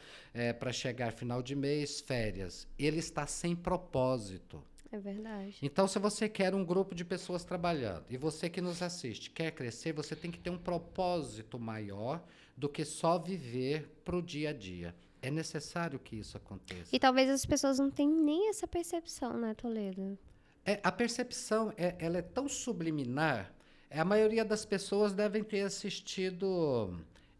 [0.60, 2.68] para chegar final de mês, férias.
[2.78, 4.62] Ele está sem propósito.
[4.92, 5.58] É verdade.
[5.62, 9.52] Então, se você quer um grupo de pessoas trabalhando e você que nos assiste quer
[9.52, 12.22] crescer, você tem que ter um propósito maior
[12.56, 14.94] do que só viver para o dia a dia.
[15.26, 16.96] É necessário que isso aconteça.
[16.96, 20.18] E talvez as pessoas não tenham nem essa percepção, né, Toledo?
[20.64, 23.52] É, a percepção é, ela é tão subliminar.
[23.90, 26.96] É, a maioria das pessoas devem ter assistido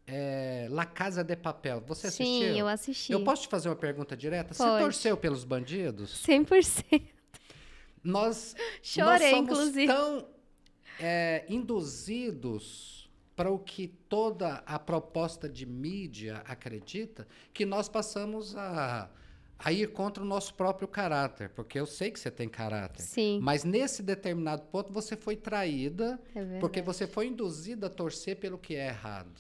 [0.08, 1.82] é, La Casa de Papel.
[1.88, 2.58] Você Sim, assistiu?
[2.58, 3.12] eu assisti.
[3.12, 4.54] Eu posso te fazer uma pergunta direta?
[4.54, 4.84] Você Pode.
[4.84, 6.24] torceu pelos bandidos?
[6.26, 7.02] 100%.
[8.04, 9.88] Nós, Chorei, nós somos inclusive.
[9.88, 10.28] tão
[11.00, 12.95] é, induzidos
[13.36, 19.10] para o que toda a proposta de mídia acredita que nós passamos a,
[19.60, 23.02] a ir contra o nosso próprio caráter, porque eu sei que você tem caráter.
[23.02, 28.38] Sim, Mas nesse determinado ponto você foi traída é porque você foi induzida a torcer
[28.38, 29.40] pelo que é errado.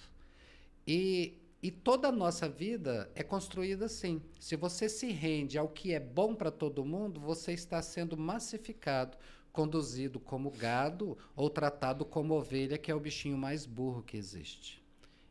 [0.86, 4.22] E, e toda a nossa vida é construída assim.
[4.40, 9.18] Se você se rende ao que é bom para todo mundo, você está sendo massificado,
[9.56, 14.84] conduzido como gado ou tratado como ovelha, que é o bichinho mais burro que existe.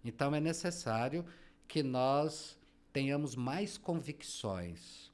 [0.03, 1.27] Então é necessário
[1.69, 2.59] que nós
[2.91, 5.13] tenhamos mais convicções,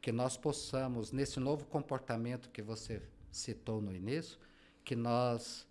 [0.00, 4.38] que nós possamos, nesse novo comportamento que você citou no início,
[4.84, 5.66] que nós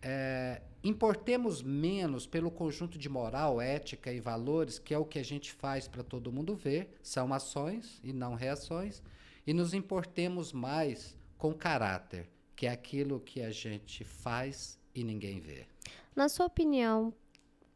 [0.00, 5.24] é, importemos menos pelo conjunto de moral, ética e valores, que é o que a
[5.24, 9.02] gente faz para todo mundo ver, são ações e não reações,
[9.44, 15.40] e nos importemos mais com caráter, que é aquilo que a gente faz e ninguém
[15.40, 15.66] vê.
[16.14, 17.14] Na sua opinião,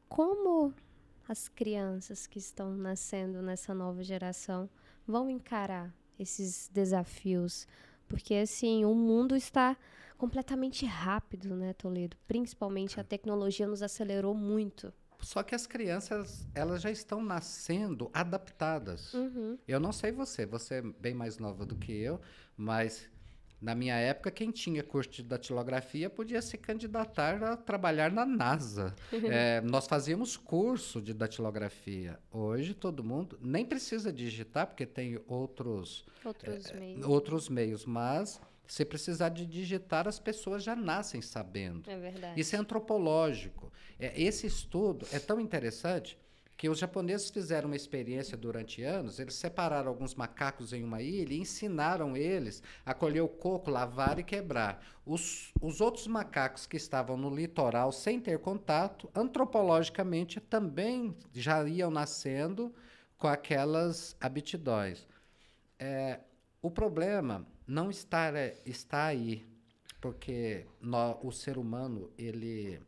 [0.08, 0.74] como
[1.28, 4.68] as crianças que estão nascendo nessa nova geração
[5.06, 7.66] vão encarar esses desafios?
[8.08, 9.76] Porque assim, o mundo está
[10.18, 12.16] completamente rápido, né, Toledo?
[12.26, 14.92] Principalmente a tecnologia nos acelerou muito.
[15.20, 19.14] Só que as crianças, elas já estão nascendo adaptadas.
[19.14, 19.56] Uhum.
[19.66, 22.20] Eu não sei você, você é bem mais nova do que eu,
[22.56, 23.08] mas
[23.62, 28.94] na minha época, quem tinha curso de datilografia podia se candidatar a trabalhar na NASA.
[29.34, 32.18] É, nós fazíamos curso de datilografia.
[32.30, 37.06] Hoje, todo mundo nem precisa digitar, porque tem outros, Outros meios.
[37.06, 41.88] outros meios, mas se precisar de digitar, as pessoas já nascem sabendo.
[41.88, 42.40] É verdade.
[42.40, 43.72] Isso é antropológico.
[43.98, 46.18] É, esse estudo é tão interessante
[46.62, 49.18] que os japoneses fizeram uma experiência durante anos.
[49.18, 54.20] Eles separaram alguns macacos em uma ilha e ensinaram eles a colher o coco, lavar
[54.20, 54.80] e quebrar.
[55.04, 61.90] Os, os outros macacos que estavam no litoral sem ter contato, antropologicamente também já iam
[61.90, 62.72] nascendo
[63.18, 65.08] com aquelas aptidões.
[65.80, 66.20] É,
[66.62, 69.44] o problema não está, é, está aí,
[70.00, 72.80] porque nó- o ser humano ele,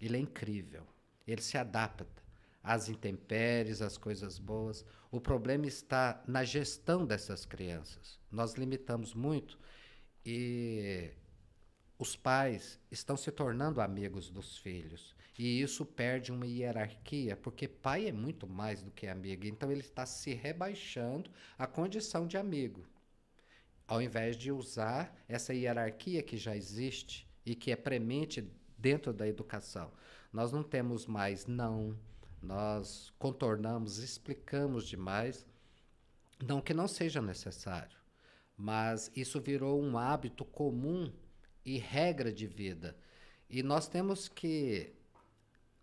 [0.00, 0.82] ele é incrível,
[1.28, 2.19] ele se adapta
[2.62, 4.84] às intempéries, às coisas boas.
[5.10, 8.18] O problema está na gestão dessas crianças.
[8.30, 9.58] Nós limitamos muito
[10.24, 11.10] e
[11.98, 15.14] os pais estão se tornando amigos dos filhos.
[15.38, 19.46] E isso perde uma hierarquia, porque pai é muito mais do que amigo.
[19.46, 22.86] Então ele está se rebaixando à condição de amigo,
[23.86, 28.46] ao invés de usar essa hierarquia que já existe e que é premente
[28.76, 29.90] dentro da educação.
[30.32, 31.98] Nós não temos mais não,
[32.42, 35.46] nós contornamos, explicamos demais.
[36.42, 37.96] Não que não seja necessário,
[38.56, 41.12] mas isso virou um hábito comum
[41.64, 42.96] e regra de vida.
[43.48, 44.94] E nós temos que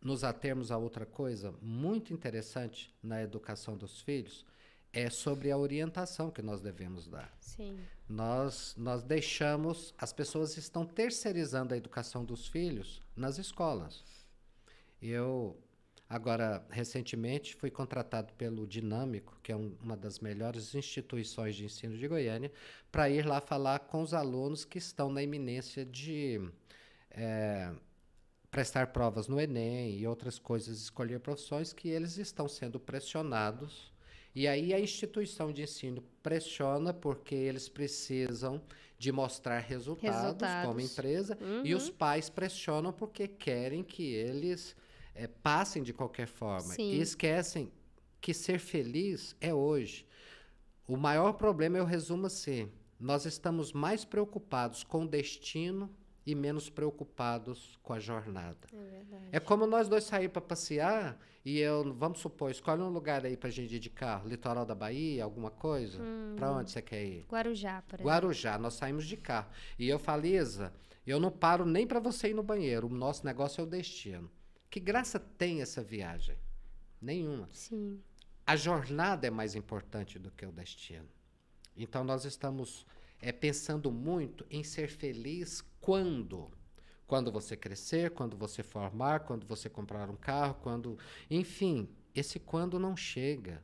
[0.02, 4.46] nos atermos a outra coisa muito interessante na educação dos filhos,
[4.94, 7.36] é sobre a orientação que nós devemos dar.
[7.40, 7.78] Sim.
[8.08, 14.04] Nós, nós deixamos, as pessoas estão terceirizando a educação dos filhos nas escolas.
[15.02, 15.60] Eu,
[16.10, 21.98] agora, recentemente, fui contratado pelo Dinâmico, que é um- uma das melhores instituições de ensino
[21.98, 22.52] de Goiânia,
[22.92, 26.40] para ir lá falar com os alunos que estão na iminência de
[27.12, 27.72] eh,
[28.52, 33.92] prestar provas no Enem e outras coisas, escolher profissões que eles estão sendo pressionados.
[34.36, 38.62] E aí a instituição de ensino pressiona porque eles precisam
[39.00, 40.14] de mostrar resultados,
[40.68, 40.92] como Resultados.
[40.92, 44.76] empresa e os pais pressionam porque querem que eles
[45.18, 46.74] eh, passem de qualquer forma.
[46.74, 46.94] Sim.
[46.94, 47.72] E esquecem
[48.22, 50.06] que ser feliz é hoje.
[50.88, 55.90] O maior problema eu resumo assim: nós estamos mais preocupados com o destino
[56.26, 58.68] e menos preocupados com a jornada.
[58.74, 59.30] É verdade.
[59.32, 63.38] É como nós dois sair para passear e eu, vamos supor, escolhe um lugar aí
[63.38, 65.98] pra gente ir de carro, litoral da Bahia, alguma coisa.
[66.36, 67.26] Pra onde você quer ir?
[67.30, 68.12] Guarujá, por exemplo.
[68.12, 69.50] Guarujá, nós saímos de carro.
[69.80, 70.74] E eu falei, Isa,
[71.06, 72.88] eu não paro nem para você ir no banheiro.
[72.88, 74.30] O nosso negócio é o destino.
[74.70, 76.38] Que graça tem essa viagem?
[77.02, 77.50] Nenhuma.
[77.52, 78.02] Sim.
[78.46, 81.08] A jornada é mais importante do que o destino.
[81.76, 82.86] Então nós estamos
[83.22, 86.52] é, pensando muito em ser feliz quando?
[87.06, 90.98] Quando você crescer, quando você formar, quando você comprar um carro, quando.
[91.30, 93.64] Enfim, esse quando não chega.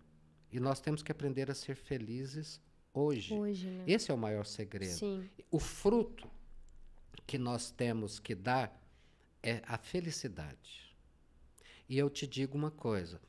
[0.51, 2.61] E nós temos que aprender a ser felizes
[2.93, 3.33] hoje.
[3.33, 3.83] Hoje, né?
[3.87, 4.93] Esse é o maior segredo.
[4.93, 5.29] Sim.
[5.49, 6.29] O fruto
[7.25, 8.79] que nós temos que dar
[9.41, 10.92] é a felicidade.
[11.87, 13.21] E eu te digo uma coisa: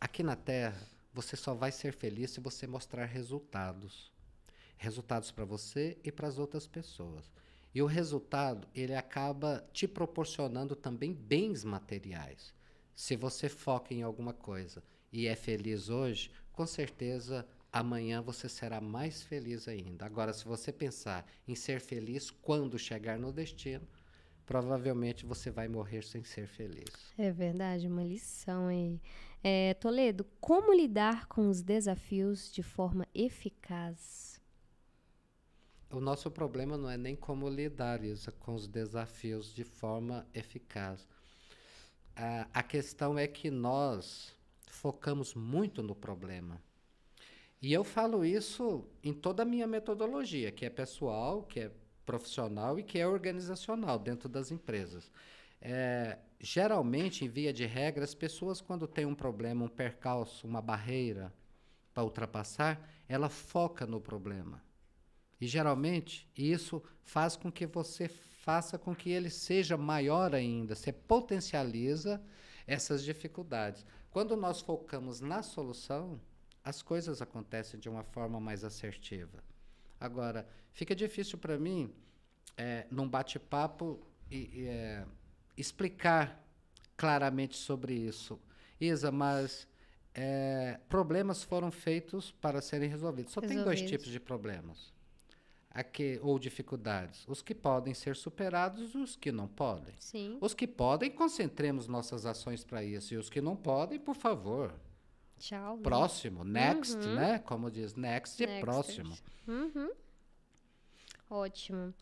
[0.00, 4.10] aqui na Terra, você só vai ser feliz se você mostrar resultados.
[4.76, 7.30] Resultados para você e para as outras pessoas.
[7.74, 12.54] E o resultado, ele acaba te proporcionando também bens materiais.
[12.94, 14.82] Se você foca em alguma coisa
[15.12, 20.04] e é feliz hoje, com certeza amanhã você será mais feliz ainda.
[20.04, 23.86] Agora, se você pensar em ser feliz quando chegar no destino,
[24.46, 26.90] provavelmente você vai morrer sem ser feliz.
[27.16, 29.00] É verdade, uma lição aí.
[29.42, 34.40] É, Toledo, como lidar com os desafios de forma eficaz?
[35.90, 41.08] O nosso problema não é nem como lidar Isa, com os desafios de forma eficaz.
[42.14, 44.36] A, a questão é que nós
[44.68, 46.62] focamos muito no problema.
[47.60, 51.70] E eu falo isso em toda a minha metodologia, que é pessoal, que é
[52.10, 55.08] profissional e que é organizacional dentro das empresas.
[55.60, 60.60] É, geralmente, em via de regra, as pessoas, quando têm um problema, um percalço, uma
[60.60, 61.32] barreira
[61.94, 64.60] para ultrapassar, ela foca no problema.
[65.40, 70.92] E geralmente isso faz com que você faça com que ele seja maior ainda, você
[70.92, 72.20] potencializa
[72.66, 73.86] essas dificuldades.
[74.10, 76.20] Quando nós focamos na solução,
[76.64, 79.49] as coisas acontecem de uma forma mais assertiva.
[80.00, 81.92] Agora, fica difícil para mim,
[82.56, 84.00] é, num bate-papo,
[84.32, 85.04] é,
[85.56, 86.42] explicar
[86.96, 88.40] claramente sobre isso.
[88.80, 89.68] Isa, mas
[90.14, 93.32] é, problemas foram feitos para serem resolvidos.
[93.32, 93.64] Só resolvidos.
[93.64, 94.92] tem dois tipos de problemas.
[95.72, 97.24] Aqui, ou dificuldades.
[97.28, 99.94] Os que podem ser superados e os que não podem.
[100.00, 100.36] Sim.
[100.40, 103.14] Os que podem, concentremos nossas ações para isso.
[103.14, 104.74] E os que não podem, por favor,
[105.40, 105.78] Tchau.
[105.78, 107.14] Próximo, next, uhum.
[107.14, 107.38] né?
[107.38, 108.60] Como diz, next, next.
[108.60, 109.16] próximo.
[109.48, 109.90] Uhum.
[111.30, 111.94] Ótimo.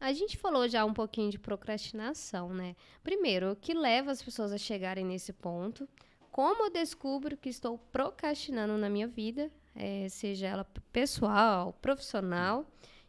[0.00, 2.76] A gente falou já um pouquinho de procrastinação, né?
[3.02, 5.88] Primeiro, o que leva as pessoas a chegarem nesse ponto?
[6.30, 12.64] Como eu descubro que estou procrastinando na minha vida, é, seja ela pessoal, profissional?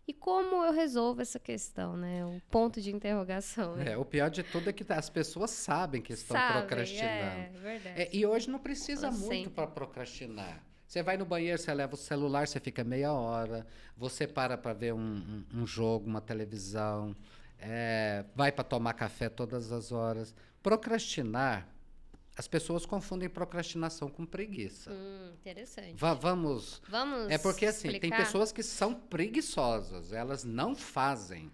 [0.06, 2.26] E como eu resolvo essa questão, né?
[2.26, 3.76] O ponto de interrogação.
[3.78, 3.94] Né?
[3.94, 7.08] É, o pior de tudo é que as pessoas sabem que estão sabem, procrastinando.
[7.08, 8.02] É, verdade.
[8.02, 10.62] É, e hoje não precisa Elas muito para procrastinar.
[10.86, 13.66] Você vai no banheiro, você leva o celular, você fica meia hora,
[13.98, 17.16] você para para ver um, um, um, jogo, uma televisão,
[17.58, 20.36] é, vai para tomar café todas as horas.
[20.62, 21.73] Procrastinar
[22.36, 24.91] as pessoas confundem procrastinação com preguiça.
[24.91, 25.96] Hum, interessante.
[25.96, 26.82] Va vamos.
[26.88, 27.30] Vamos.
[27.30, 28.17] É porque assim, explicar?
[28.17, 31.52] tem pessoas que são preguiçosas, elas não fazem.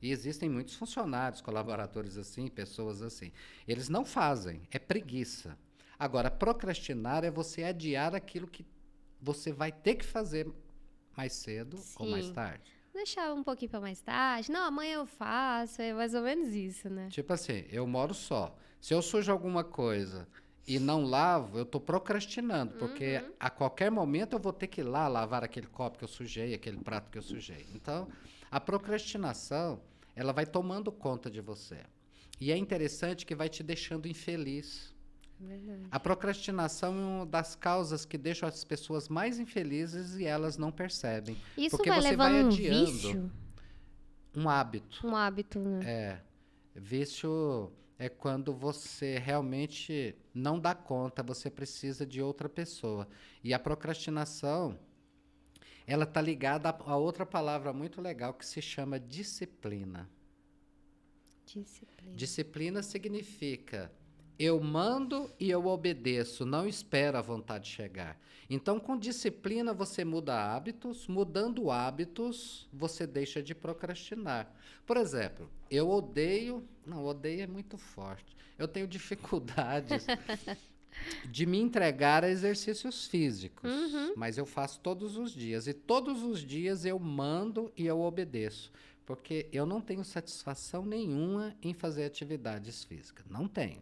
[0.00, 3.32] E existem muitos funcionários, colaboradores assim, pessoas assim.
[3.66, 5.58] Eles não fazem, é preguiça.
[5.98, 8.64] Agora, procrastinar é você adiar aquilo que
[9.20, 10.48] você vai ter que fazer
[11.16, 11.96] mais cedo Sim.
[11.98, 12.70] ou mais tarde.
[12.92, 14.50] Deixar um pouquinho para mais tarde.
[14.50, 15.82] Não, amanhã eu faço.
[15.82, 17.08] É mais ou menos isso, né?
[17.10, 18.56] Tipo assim, eu moro só.
[18.80, 20.26] Se eu sujo alguma coisa
[20.66, 23.32] e não lavo, eu estou procrastinando, porque uhum.
[23.40, 26.54] a qualquer momento eu vou ter que ir lá lavar aquele copo que eu sujei,
[26.54, 27.66] aquele prato que eu sujei.
[27.74, 28.08] Então,
[28.50, 29.80] a procrastinação,
[30.14, 31.78] ela vai tomando conta de você.
[32.40, 34.94] E é interessante que vai te deixando infeliz.
[35.40, 35.86] Verdade.
[35.90, 40.70] A procrastinação é uma das causas que deixam as pessoas mais infelizes e elas não
[40.70, 41.36] percebem.
[41.56, 43.32] Isso porque vai você vai adiando um vício?
[44.36, 45.06] um hábito.
[45.06, 45.80] Um hábito, né?
[45.84, 46.20] É.
[46.74, 53.08] Vício é quando você realmente não dá conta, você precisa de outra pessoa.
[53.42, 54.78] E a procrastinação,
[55.84, 60.08] ela está ligada a, a outra palavra muito legal que se chama disciplina.
[61.44, 62.14] Disciplina.
[62.14, 63.90] Disciplina significa
[64.38, 68.16] eu mando e eu obedeço, não espero a vontade chegar.
[68.48, 74.50] Então, com disciplina, você muda hábitos, mudando hábitos, você deixa de procrastinar.
[74.86, 76.66] Por exemplo, eu odeio.
[76.86, 78.36] Não, odeio é muito forte.
[78.58, 80.06] Eu tenho dificuldades
[81.30, 84.14] de me entregar a exercícios físicos, uhum.
[84.16, 85.66] mas eu faço todos os dias.
[85.66, 88.72] E todos os dias eu mando e eu obedeço.
[89.04, 93.26] Porque eu não tenho satisfação nenhuma em fazer atividades físicas.
[93.28, 93.80] Não tenho.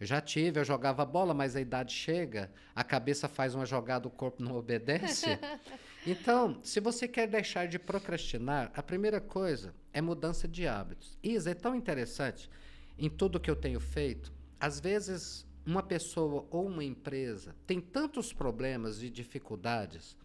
[0.00, 4.08] Eu já tive, eu jogava bola, mas a idade chega, a cabeça faz uma jogada,
[4.08, 5.26] o corpo não obedece.
[6.08, 11.18] Então, se você quer deixar de procrastinar, a primeira coisa é mudança de hábitos.
[11.20, 12.48] Isa, é tão interessante
[12.96, 14.32] em tudo que eu tenho feito.
[14.60, 20.16] Às vezes, uma pessoa ou uma empresa tem tantos problemas e dificuldades,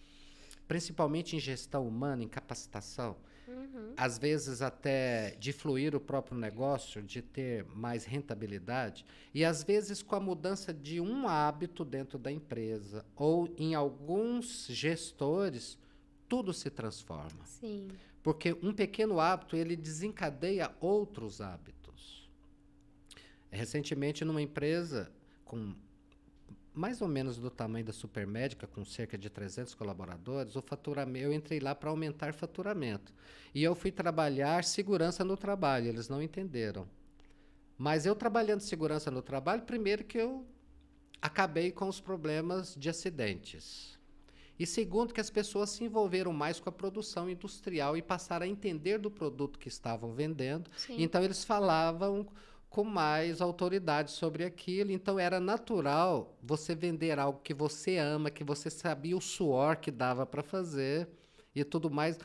[0.68, 3.18] principalmente em gestão humana, em capacitação,
[3.52, 3.94] uhum.
[3.98, 10.02] às vezes até de fluir o próprio negócio, de ter mais rentabilidade, e às vezes
[10.02, 15.78] com a mudança de um hábito dentro da empresa, ou em alguns gestores,
[16.28, 17.46] tudo se transforma.
[17.46, 17.90] Sim.
[18.24, 22.30] Porque um pequeno hábito, ele desencadeia outros hábitos.
[23.52, 25.12] Recentemente, numa empresa
[25.44, 25.74] com
[26.74, 31.34] mais ou menos do tamanho da Supermédica, com cerca de 300 colaboradores, o faturamento, eu
[31.34, 33.14] entrei lá para aumentar faturamento.
[33.54, 36.88] E eu fui trabalhar segurança no trabalho, eles não entenderam.
[37.78, 40.46] Mas eu trabalhando segurança no trabalho, primeiro que eu
[41.22, 44.00] acabei com os problemas de acidentes.
[44.58, 48.50] E segundo, que as pessoas se envolveram mais com a produção industrial e passaram a
[48.50, 50.70] entender do produto que estavam vendendo.
[50.78, 50.98] Sim.
[51.00, 52.28] Então, eles falavam
[52.72, 54.92] com mais autoridade sobre aquilo.
[54.92, 59.92] Então era natural você vender algo que você ama, que você sabia o suor que
[59.92, 61.08] dava para fazer
[61.54, 62.18] e tudo mais.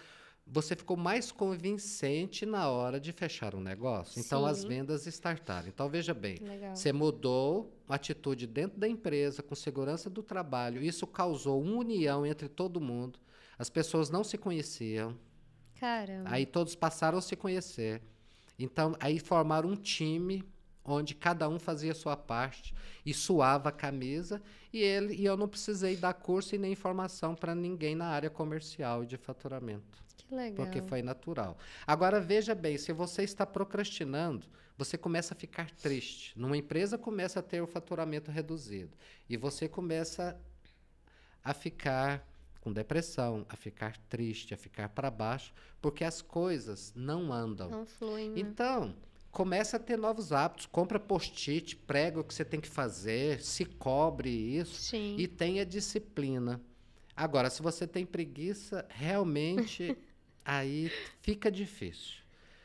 [0.47, 4.21] Você ficou mais convincente na hora de fechar um negócio.
[4.21, 4.49] Então Sim.
[4.49, 5.67] as vendas startaram.
[5.67, 6.77] Então veja bem, Legal.
[6.77, 10.81] você mudou a atitude dentro da empresa, com segurança do trabalho.
[10.81, 13.19] Isso causou uma união entre todo mundo.
[13.59, 15.19] As pessoas não se conheciam.
[15.81, 16.31] Caramba.
[16.31, 18.01] Aí todos passaram a se conhecer.
[18.59, 20.45] Então, aí formaram um time
[20.85, 24.41] onde cada um fazia a sua parte e suava a camisa
[24.73, 28.31] e ele e eu não precisei dar curso e nem informação para ninguém na área
[28.31, 30.05] comercial e de faturamento.
[30.17, 30.55] Que legal.
[30.55, 31.59] Porque foi natural.
[31.87, 34.47] Agora veja bem, se você está procrastinando,
[34.79, 36.39] você começa a ficar triste.
[36.39, 38.97] Numa empresa começa a ter o faturamento reduzido
[39.29, 40.39] e você começa
[41.43, 42.27] a ficar
[42.67, 47.71] com depressão, a ficar triste, a ficar para baixo, porque as coisas não andam.
[47.71, 48.31] Não fluem.
[48.31, 48.41] Né?
[48.41, 48.93] Então,
[49.31, 53.65] começa a ter novos hábitos, compra post-it, prega o que você tem que fazer, se
[53.65, 55.15] cobre isso Sim.
[55.17, 56.61] e tenha disciplina.
[57.15, 59.97] Agora, se você tem preguiça, realmente
[60.45, 60.91] aí
[61.23, 62.17] fica difícil.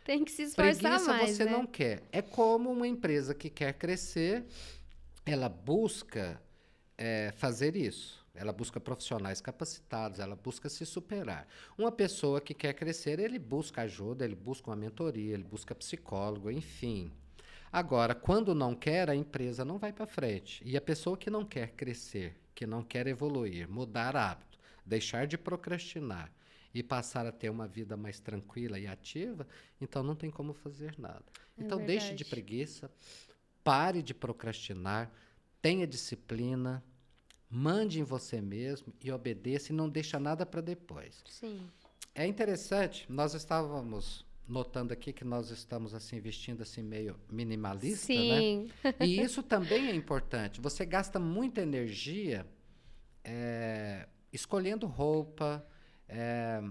[0.03, 1.51] Tem que se esforçar preguiça mais, você né?
[1.51, 2.01] não quer.
[2.11, 4.47] É como uma empresa que quer crescer,
[5.23, 6.41] ela busca
[6.97, 8.20] é, fazer isso.
[8.33, 11.47] Ela busca profissionais capacitados, ela busca se superar.
[11.77, 16.49] Uma pessoa que quer crescer, ele busca ajuda, ele busca uma mentoria, ele busca psicólogo,
[16.49, 17.11] enfim.
[17.71, 20.61] Agora, quando não quer, a empresa não vai para frente.
[20.65, 25.37] E a pessoa que não quer crescer, que não quer evoluir, mudar hábito, deixar de
[25.37, 26.31] procrastinar
[26.73, 29.47] e passar a ter uma vida mais tranquila e ativa,
[29.79, 31.23] então não tem como fazer nada.
[31.57, 31.99] É então verdade.
[31.99, 32.89] deixe de preguiça,
[33.63, 35.11] pare de procrastinar,
[35.61, 36.83] tenha disciplina,
[37.51, 41.21] mande em você mesmo e obedeça e não deixa nada para depois.
[41.27, 41.67] Sim.
[42.15, 48.39] É interessante, nós estávamos notando aqui que nós estamos assim vestindo assim meio minimalista, né?
[48.39, 48.69] Sim.
[48.83, 48.93] né?
[49.01, 50.59] E isso também é importante.
[50.61, 52.45] Você gasta muita energia
[53.23, 55.65] é, escolhendo roupa,
[56.07, 56.61] é,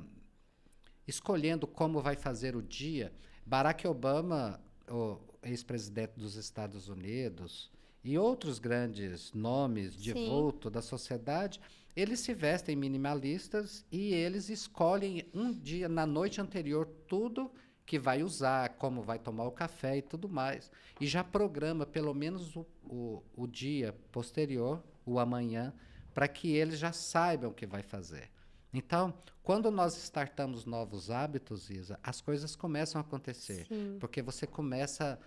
[1.06, 3.12] escolhendo como vai fazer o dia.
[3.44, 7.70] Barack Obama, o ex-presidente dos Estados Unidos,
[8.02, 10.28] e outros grandes nomes de Sim.
[10.28, 11.60] vulto da sociedade,
[11.94, 17.50] eles se vestem minimalistas e eles escolhem um dia, na noite anterior, tudo
[17.84, 20.70] que vai usar, como vai tomar o café e tudo mais.
[21.00, 25.74] E já programa pelo menos o, o, o dia posterior, o amanhã,
[26.14, 28.30] para que eles já saibam o que vai fazer.
[28.72, 33.66] Então, quando nós startamos novos hábitos, Isa, as coisas começam a acontecer.
[33.66, 33.96] Sim.
[33.98, 35.18] Porque você começa a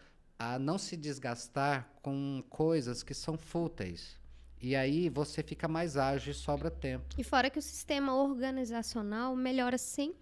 [0.60, 4.20] não se desgastar com coisas que são fúteis.
[4.62, 7.16] E aí você fica mais ágil e sobra tempo.
[7.18, 10.14] E fora que o sistema organizacional melhora 100%.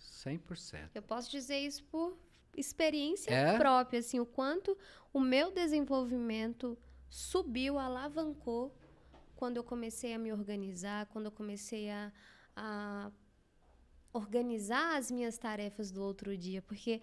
[0.00, 0.90] 100%.
[0.94, 2.18] Eu posso dizer isso por
[2.56, 3.56] experiência é?
[3.56, 4.76] própria, assim, o quanto
[5.12, 6.76] o meu desenvolvimento
[7.08, 8.74] subiu, alavancou
[9.36, 12.12] quando eu comecei a me organizar, quando eu comecei a,
[12.56, 13.12] a
[14.12, 17.00] organizar as minhas tarefas do outro dia, porque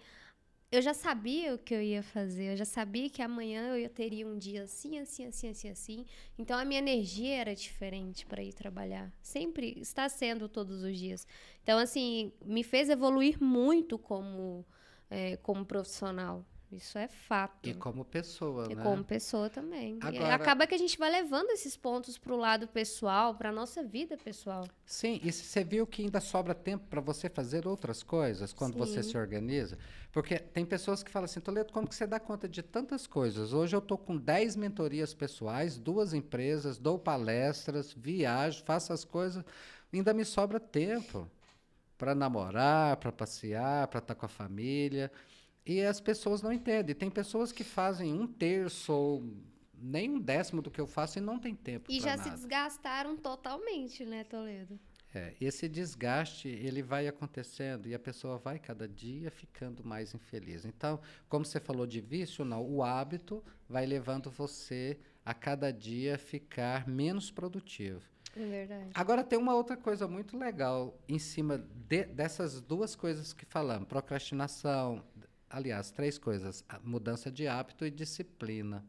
[0.70, 4.26] eu já sabia o que eu ia fazer, eu já sabia que amanhã eu teria
[4.26, 6.06] um dia assim, assim, assim, assim, assim.
[6.36, 9.12] Então a minha energia era diferente para ir trabalhar.
[9.22, 11.26] Sempre está sendo todos os dias.
[11.62, 14.66] Então, assim, me fez evoluir muito como,
[15.08, 16.44] é, como profissional.
[16.70, 17.68] Isso é fato.
[17.68, 18.82] E como pessoa, e né?
[18.82, 19.98] como pessoa também.
[20.00, 20.34] Agora...
[20.34, 24.16] acaba que a gente vai levando esses pontos para o lado pessoal, para nossa vida
[24.16, 24.66] pessoal.
[24.84, 28.78] Sim, e você viu que ainda sobra tempo para você fazer outras coisas quando Sim.
[28.80, 29.78] você se organiza?
[30.10, 33.52] Porque tem pessoas que falam assim, Toledo, como que você dá conta de tantas coisas?
[33.52, 39.44] Hoje eu estou com 10 mentorias pessoais, duas empresas, dou palestras, viajo, faço as coisas,
[39.92, 41.30] ainda me sobra tempo
[41.96, 45.10] para namorar, para passear, para estar tá com a família.
[45.66, 46.94] E as pessoas não entendem.
[46.94, 49.24] Tem pessoas que fazem um terço ou
[49.74, 51.90] nem um décimo do que eu faço e não tem tempo.
[51.90, 52.22] E já nada.
[52.22, 54.78] se desgastaram totalmente, né, Toledo?
[55.14, 60.64] É, esse desgaste ele vai acontecendo e a pessoa vai cada dia ficando mais infeliz.
[60.64, 66.18] Então, como você falou de vício, não, o hábito vai levando você a cada dia
[66.18, 68.02] ficar menos produtivo.
[68.36, 68.90] É verdade.
[68.94, 71.56] Agora tem uma outra coisa muito legal em cima
[71.88, 75.02] de, dessas duas coisas que falamos: procrastinação,
[75.48, 78.84] aliás, três coisas: mudança de hábito e disciplina.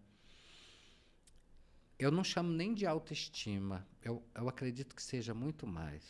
[1.99, 6.03] Eu não chamo nem de autoestima, eu, eu acredito que seja muito mais.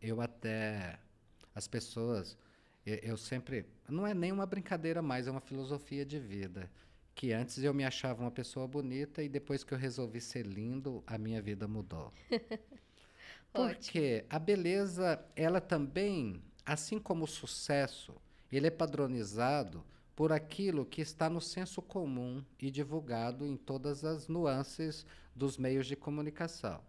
[0.00, 0.98] Eu até.
[1.54, 2.36] As pessoas.
[2.84, 3.66] Eu, eu sempre.
[3.88, 6.70] Não é nem uma brincadeira mais, é uma filosofia de vida
[7.18, 11.02] que antes eu me achava uma pessoa bonita e depois que eu resolvi ser lindo,
[11.04, 12.12] a minha vida mudou.
[13.52, 18.14] Porque a beleza, ela também, assim como o sucesso,
[18.50, 19.84] ele é padronizado
[20.16, 25.86] por aquilo que está no senso comum e divulgado em todas as nuances dos meios
[25.86, 26.82] de comunicação.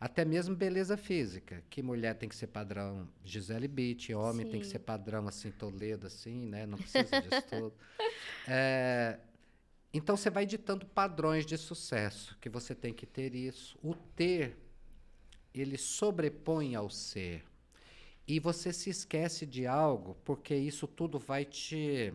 [0.00, 4.52] Até mesmo beleza física, que mulher tem que ser padrão Gisele Bündchen, homem Sim.
[4.52, 6.66] tem que ser padrão assim Toledo, assim, né?
[6.66, 7.74] Não precisa disso tudo.
[8.46, 9.18] É,
[9.92, 13.78] então você vai ditando padrões de sucesso, que você tem que ter isso.
[13.82, 14.56] O ter,
[15.52, 17.44] ele sobrepõe ao ser.
[18.28, 22.12] E você se esquece de algo, porque isso tudo vai te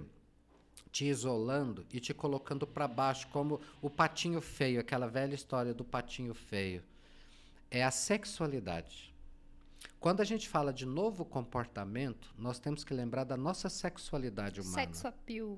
[0.92, 5.84] te isolando e te colocando para baixo, como o patinho feio, aquela velha história do
[5.84, 6.84] patinho feio.
[7.72, 9.12] É a sexualidade.
[10.00, 14.76] Quando a gente fala de novo comportamento, nós temos que lembrar da nossa sexualidade humana.
[14.76, 15.58] Sexo appeal.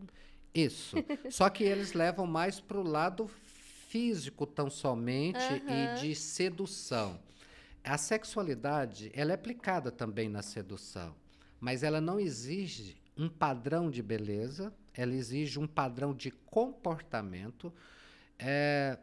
[0.54, 0.96] Isso.
[1.30, 5.38] Só que eles levam mais para o lado físico tão somente
[5.68, 7.20] e de sedução.
[7.86, 11.16] A sexualidade, ela é aplicada também na sedução,
[11.60, 17.72] mas ela não exige um padrão de beleza, ela exige um padrão de comportamento.
[18.40, 18.98] É,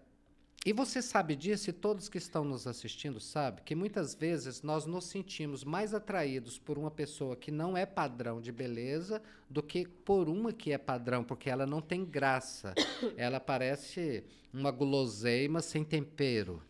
[0.66, 4.84] e você sabe disso, e todos que estão nos assistindo sabem, que muitas vezes nós
[4.84, 9.86] nos sentimos mais atraídos por uma pessoa que não é padrão de beleza do que
[9.86, 12.74] por uma que é padrão, porque ela não tem graça.
[13.16, 16.60] ela parece uma guloseima sem tempero.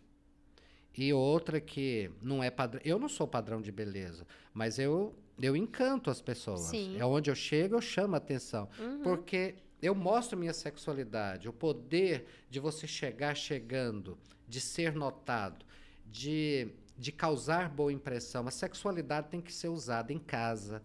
[0.97, 2.81] E outra que não é padrão.
[2.85, 6.63] Eu não sou padrão de beleza, mas eu, eu encanto as pessoas.
[6.63, 6.99] Sim.
[6.99, 8.69] É onde eu chego, eu chamo a atenção.
[8.79, 9.03] Uhum.
[9.03, 15.65] Porque eu mostro minha sexualidade, o poder de você chegar chegando, de ser notado,
[16.07, 18.47] de, de causar boa impressão.
[18.47, 20.83] A sexualidade tem que ser usada em casa,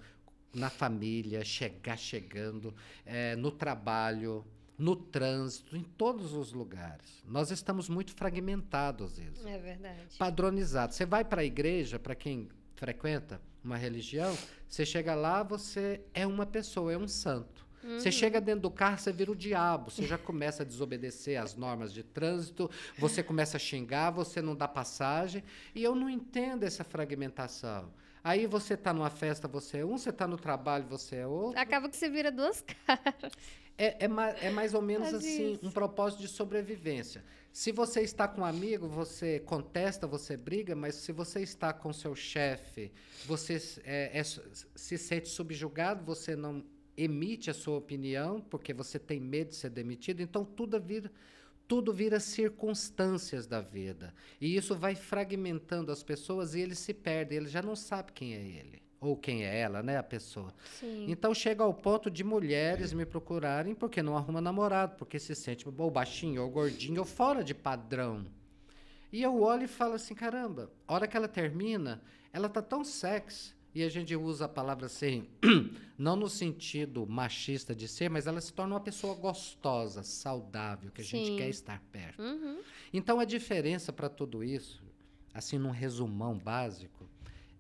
[0.53, 2.73] na família, chegar chegando,
[3.05, 4.45] é, no trabalho,
[4.77, 7.23] no trânsito, em todos os lugares.
[7.25, 9.47] Nós estamos muito fragmentados, isso.
[9.47, 10.17] É verdade.
[10.17, 10.95] Padronizados.
[10.95, 14.37] Você vai para a igreja, para quem frequenta uma religião,
[14.69, 17.65] você chega lá, você é uma pessoa, é um santo.
[17.83, 17.99] Uhum.
[17.99, 21.55] Você chega dentro do carro, você vira o diabo, você já começa a desobedecer as
[21.55, 22.69] normas de trânsito,
[22.99, 25.43] você começa a xingar, você não dá passagem.
[25.73, 27.91] E eu não entendo essa fragmentação.
[28.23, 31.59] Aí você está numa festa, você é um, você está no trabalho, você é outro.
[31.59, 33.31] Acaba que você vira duas caras.
[33.77, 35.65] É, é, ma é mais ou menos assim, isso.
[35.65, 37.23] um propósito de sobrevivência.
[37.53, 41.93] Se você está com um amigo, você contesta, você briga, mas se você está com
[41.93, 42.91] seu chefe,
[43.25, 46.63] você é, é, se sente subjugado, você não
[46.95, 51.11] emite a sua opinião, porque você tem medo de ser demitido, então tudo vira,
[51.67, 54.13] tudo vira circunstâncias da vida.
[54.41, 58.33] E isso vai fragmentando as pessoas e eles se perdem, eles já não sabem quem
[58.33, 58.86] é ele.
[58.99, 60.53] Ou quem é ela, né, a pessoa.
[60.79, 61.05] Sim.
[61.07, 65.67] Então chega ao ponto de mulheres me procurarem porque não arruma namorado, porque se sente
[65.67, 68.25] ou baixinho, ou gordinho, ou fora de padrão.
[69.11, 72.01] E eu olho e falo assim, caramba, a hora que ela termina,
[72.33, 75.27] ela tá tão sexy, e a gente usa a palavra assim,
[75.95, 81.01] não no sentido machista de ser, mas ela se torna uma pessoa gostosa, saudável, que
[81.01, 81.25] a Sim.
[81.25, 82.19] gente quer estar perto.
[82.19, 82.59] Uhum.
[82.91, 84.83] Então a diferença para tudo isso,
[85.31, 87.07] assim num resumão básico,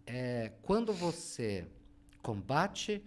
[0.07, 1.67] é quando você
[2.23, 3.03] combate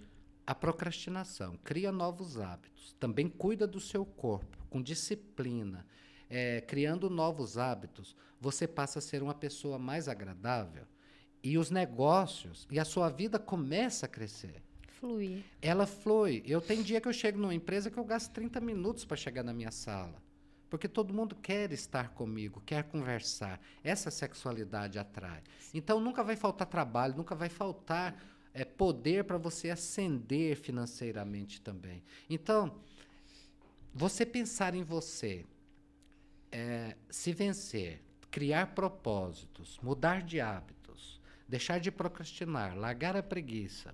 [0.47, 5.87] a procrastinação, cria novos hábitos, também cuida do seu corpo com disciplina,
[6.29, 10.87] é, criando novos hábitos, você passa a ser uma pessoa mais agradável
[11.43, 14.63] e os negócios e a sua vida começa a crescer.
[15.01, 15.43] Flui.
[15.63, 16.43] Ela flui.
[16.47, 19.43] Eu tenho dia que eu chego numa empresa que eu gasto 30 minutos para chegar
[19.43, 20.23] na minha sala.
[20.71, 23.61] Porque todo mundo quer estar comigo, quer conversar.
[23.85, 25.43] Essa sexualidade atrai.
[25.75, 28.17] Então nunca vai faltar trabalho, nunca vai faltar
[28.55, 32.03] é, poder para você ascender financeiramente também.
[32.29, 32.81] Então,
[33.93, 35.45] você pensar em você,
[36.53, 38.01] é, se vencer,
[38.31, 40.81] criar propósitos, mudar de hábito
[41.51, 43.93] deixar de procrastinar, largar a preguiça,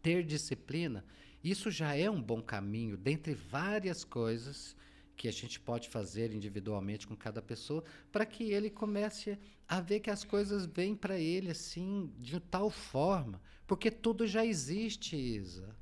[0.00, 1.04] ter disciplina,
[1.42, 4.76] isso já é um bom caminho, dentre várias coisas
[5.20, 10.00] que a gente pode fazer individualmente com cada pessoa, para que ele comece a ver
[10.00, 15.76] que as coisas vêm para ele assim, de tal forma, porque tudo já existe, Isa.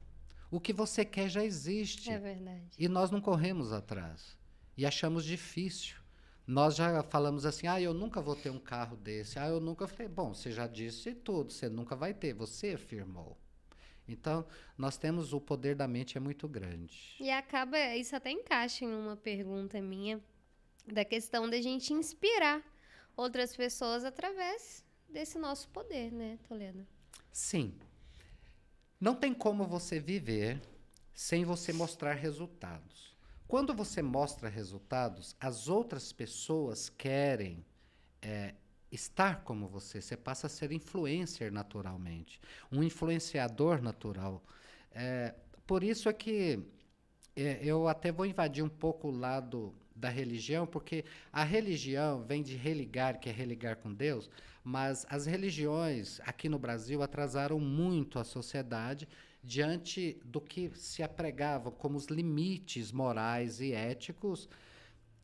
[0.50, 2.10] O que você quer já existe.
[2.10, 2.64] É verdade.
[2.76, 4.36] E nós não corremos atrás.
[4.76, 5.98] E achamos difícil.
[6.44, 9.38] Nós já falamos assim: ah, eu nunca vou ter um carro desse.
[9.38, 9.86] Ah, eu nunca.
[9.86, 12.34] falei: bom, você já disse tudo, você nunca vai ter.
[12.34, 13.38] Você afirmou.
[14.08, 14.46] Então,
[14.76, 17.14] nós temos o poder da mente é muito grande.
[17.20, 20.20] E acaba, isso até encaixa em uma pergunta minha,
[20.86, 22.62] da questão da gente inspirar
[23.16, 26.86] outras pessoas através desse nosso poder, né, Toledo?
[27.30, 27.74] Sim.
[29.00, 30.60] Não tem como você viver
[31.14, 33.16] sem você mostrar resultados.
[33.46, 37.64] Quando você mostra resultados, as outras pessoas querem
[38.20, 38.54] é,
[38.90, 40.00] estar como você.
[40.00, 44.42] Você passa a ser influencer naturalmente, um influenciador natural.
[44.92, 45.34] É,
[45.66, 46.60] por isso é que
[47.36, 52.42] é, eu até vou invadir um pouco o lado da religião, porque a religião vem
[52.42, 54.30] de religar, que é religar com Deus,
[54.62, 59.08] mas as religiões aqui no Brasil atrasaram muito a sociedade
[59.42, 64.48] diante do que se apregava como os limites morais e éticos,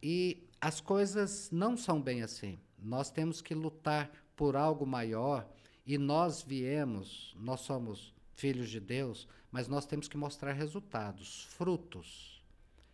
[0.03, 2.59] e as coisas não são bem assim.
[2.85, 5.49] Nós temos que lutar por algo maior
[5.87, 12.43] e nós viemos, nós somos filhos de Deus, mas nós temos que mostrar resultados, frutos.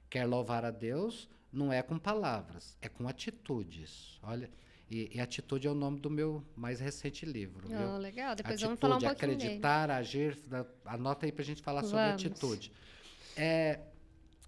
[0.08, 4.18] Quer louvar a Deus, não é com palavras, é com atitudes.
[4.22, 4.50] Olha,
[4.90, 7.68] e, e atitude é o nome do meu mais recente livro.
[7.68, 9.98] Oh, legal, depois atitude, vamos falar um pouquinho acreditar, dele.
[9.98, 10.38] agir,
[10.84, 11.90] anota aí para a gente falar vamos.
[11.90, 12.72] sobre atitude.
[13.36, 13.80] É,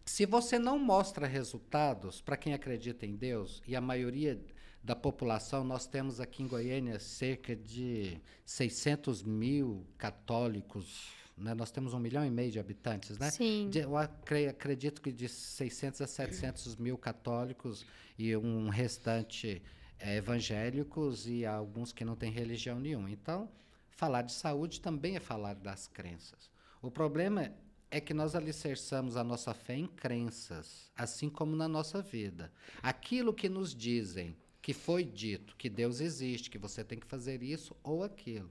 [0.05, 4.41] se você não mostra resultados para quem acredita em Deus, e a maioria
[4.83, 11.11] da população, nós temos aqui em Goiânia cerca de 600 mil católicos.
[11.37, 11.55] Né?
[11.55, 13.31] Nós temos um milhão e meio de habitantes, né?
[13.31, 13.71] Sim.
[13.71, 17.87] De, eu acredito que de 600 a 700 mil católicos
[18.19, 19.63] e um restante
[20.01, 23.09] é, evangélicos e alguns que não têm religião nenhuma.
[23.09, 23.49] Então,
[23.89, 26.51] falar de saúde também é falar das crenças.
[26.83, 27.53] O problema
[27.89, 32.53] é que nós alicerçamos a nossa fé em crenças, assim como na nossa vida.
[32.83, 37.43] Aquilo que nos dizem que foi dito que Deus existe, que você tem que fazer
[37.43, 38.51] isso ou aquilo.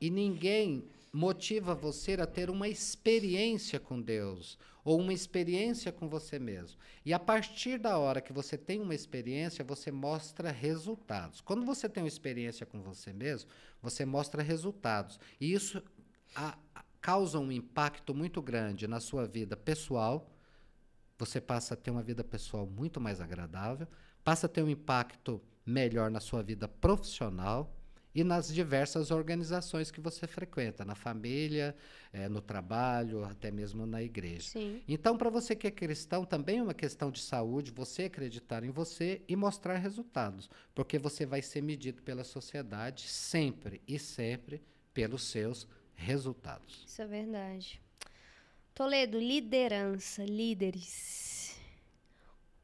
[0.00, 6.38] E ninguém motiva você a ter uma experiência com Deus ou uma experiência com você
[6.38, 6.78] mesmo.
[7.04, 11.40] E a partir da hora que você tem uma experiência, você mostra resultados.
[11.40, 13.48] Quando você tem uma experiência com você mesmo,
[13.80, 15.20] você mostra resultados.
[15.40, 15.82] E isso
[16.34, 20.30] a, a, causa um impacto muito grande na sua vida pessoal.
[21.18, 23.86] Você passa a ter uma vida pessoal muito mais agradável
[24.28, 27.74] passa a ter um impacto melhor na sua vida profissional
[28.14, 31.74] e nas diversas organizações que você frequenta, na família,
[32.12, 34.50] é, no trabalho, até mesmo na igreja.
[34.50, 34.82] Sim.
[34.86, 38.70] Então, para você que é cristão, também é uma questão de saúde, você acreditar em
[38.70, 44.60] você e mostrar resultados, porque você vai ser medido pela sociedade sempre e sempre
[44.92, 46.84] pelos seus resultados.
[46.86, 47.80] Isso é verdade.
[48.74, 51.37] Toledo, liderança, líderes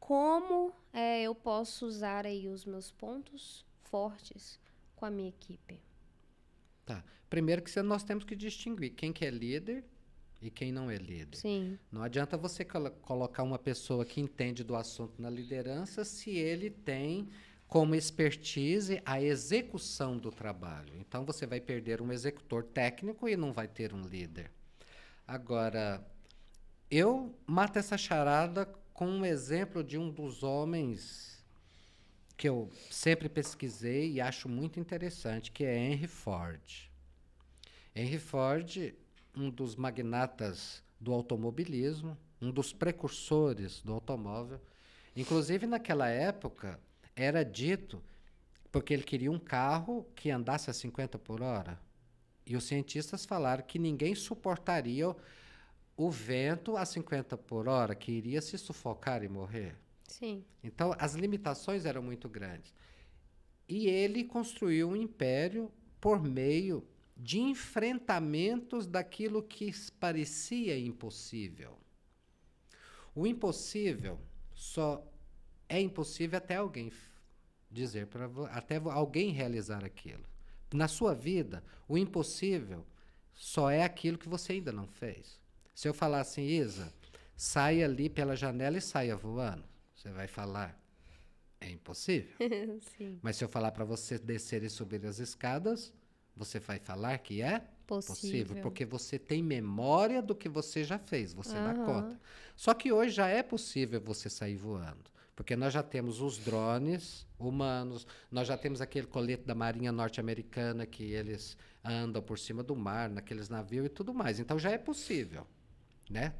[0.05, 4.61] como é, eu posso usar aí os meus pontos fortes
[4.95, 5.81] com a minha equipe?
[6.85, 7.03] Tá.
[7.31, 9.83] Primeiro que nós temos que distinguir quem que é líder
[10.43, 11.39] e quem não é líder.
[11.39, 11.79] Sim.
[11.91, 16.69] Não adianta você colo colocar uma pessoa que entende do assunto na liderança se ele
[16.69, 17.27] tem
[17.67, 20.95] como expertise a execução do trabalho.
[20.99, 24.53] Então você vai perder um executor técnico e não vai ter um líder.
[25.27, 26.07] Agora,
[26.91, 31.45] eu mato essa charada com um exemplo de um dos homens
[32.36, 36.90] que eu sempre pesquisei e acho muito interessante, que é Henry Ford.
[37.95, 38.95] Henry Ford,
[39.36, 44.61] um dos magnatas do automobilismo, um dos precursores do automóvel.
[45.16, 46.78] Inclusive, naquela época,
[47.16, 48.01] era dito
[48.70, 51.80] porque ele queria um carro que andasse a 50 por hora.
[52.47, 55.14] E os cientistas falaram que ninguém suportaria
[55.97, 59.76] o vento a 50 por hora que iria se sufocar e morrer.
[60.09, 60.45] Sim.
[60.62, 62.74] Então, as limitações eram muito grandes.
[63.68, 65.70] E ele construiu um império
[66.01, 66.86] por meio
[67.16, 71.78] de enfrentamentos daquilo que parecia impossível.
[73.14, 74.18] O impossível
[74.53, 75.07] só
[75.68, 76.92] é impossível até alguém
[77.70, 80.24] dizer para até alguém realizar aquilo.
[80.72, 82.84] Na sua vida, o impossível
[83.32, 85.40] só é aquilo que você ainda não fez.
[85.75, 86.93] Se eu falar assim, Isa,
[87.37, 89.64] saia ali pela janela e saia voando,
[89.95, 90.79] você vai falar,
[91.61, 92.35] é impossível.
[93.20, 95.93] Mas se eu falar para você descer e subir as escadas,
[96.37, 98.14] você vai falar que é possível.
[98.14, 98.62] possível.
[98.62, 101.64] porque você tem memória do que você já fez, você uhum.
[101.64, 102.20] dá conta.
[102.57, 105.12] Só que hoje já é possível você sair voando.
[105.35, 110.87] Porque nós já temos os drones humanos, nós já temos aquele colete da Marinha Norte-Americana
[110.87, 114.39] que eles andam por cima do mar, naqueles navios e tudo mais.
[114.39, 115.47] Então já é possível,
[116.11, 116.35] né?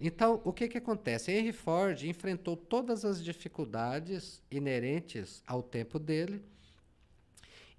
[0.00, 1.30] Então, o que, que acontece?
[1.30, 6.42] Henry Ford enfrentou todas as dificuldades inerentes ao tempo dele.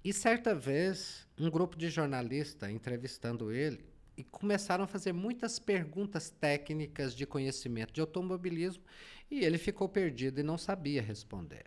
[0.04, 3.84] E certa vez, um grupo de jornalistas entrevistando ele
[4.16, 8.84] e começaram a fazer muitas perguntas técnicas de conhecimento de automobilismo
[9.28, 11.64] e ele ficou perdido e não sabia responder.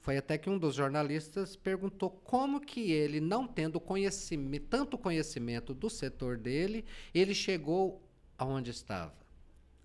[0.00, 5.74] Foi até que um dos jornalistas perguntou como que ele, não tendo conhecimento, tanto conhecimento
[5.74, 8.02] do setor dele, ele chegou
[8.40, 9.14] aonde estava.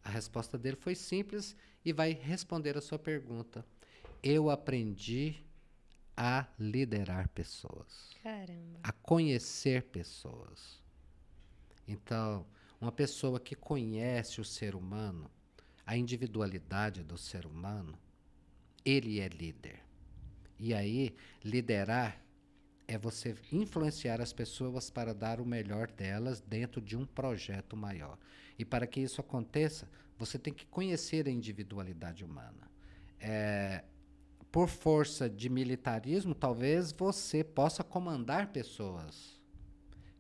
[0.02, 3.66] A resposta dele foi simples e vai responder a sua pergunta.
[4.24, 5.44] Eu aprendi
[6.16, 8.12] a liderar pessoas.
[8.24, 8.80] Caramba.
[8.82, 10.82] A conhecer pessoas.
[11.86, 12.46] Então,
[12.80, 15.30] uma pessoa que conhece o ser humano,
[15.86, 18.00] a individualidade do ser humano,
[18.86, 19.82] ele é líder.
[20.58, 22.25] E aí, liderar
[22.88, 28.18] é você influenciar as pessoas para dar o melhor delas dentro de um projeto maior.
[28.58, 32.70] E para que isso aconteça, você tem que conhecer a individualidade humana.
[33.20, 33.84] É,
[34.52, 39.42] por força de militarismo, talvez você possa comandar pessoas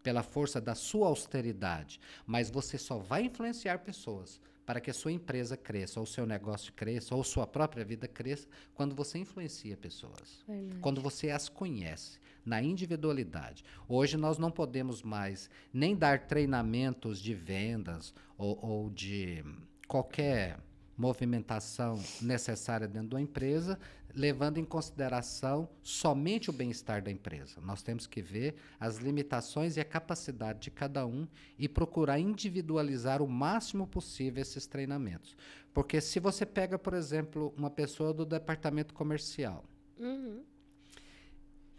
[0.03, 5.11] pela força da sua austeridade, mas você só vai influenciar pessoas para que a sua
[5.11, 9.77] empresa cresça, ou o seu negócio cresça, ou sua própria vida cresça, quando você influencia
[9.77, 10.43] pessoas.
[10.47, 10.81] Verdade.
[10.81, 13.63] Quando você as conhece na individualidade.
[13.87, 19.43] Hoje nós não podemos mais nem dar treinamentos de vendas ou, ou de
[19.87, 20.59] qualquer
[20.97, 23.77] movimentação necessária dentro da empresa,
[24.13, 27.59] levando em consideração somente o bem-estar da empresa.
[27.59, 31.27] Nós temos que ver as limitações e a capacidade de cada um
[31.59, 35.35] e procurar individualizar o máximo possível esses treinamentos.
[35.73, 39.65] Porque se você pega, por exemplo, uma pessoa do departamento comercial,
[39.99, 40.43] uhum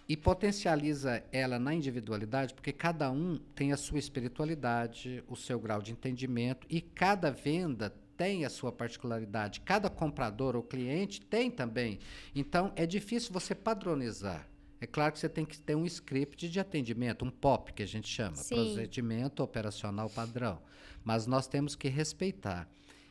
[0.08, 5.82] e potencializa ela na individualidade, porque cada um tem a sua espiritualidade, o seu grau
[5.82, 11.98] de entendimento e cada venda tem a sua particularidade, cada comprador ou cliente tem também.
[12.34, 14.48] Então é difícil você padronizar.
[14.80, 17.86] É claro que você tem que ter um script de atendimento, um POP que a
[17.86, 18.54] gente chama, Sim.
[18.54, 20.60] procedimento operacional padrão.
[21.02, 22.68] Mas nós temos que respeitar.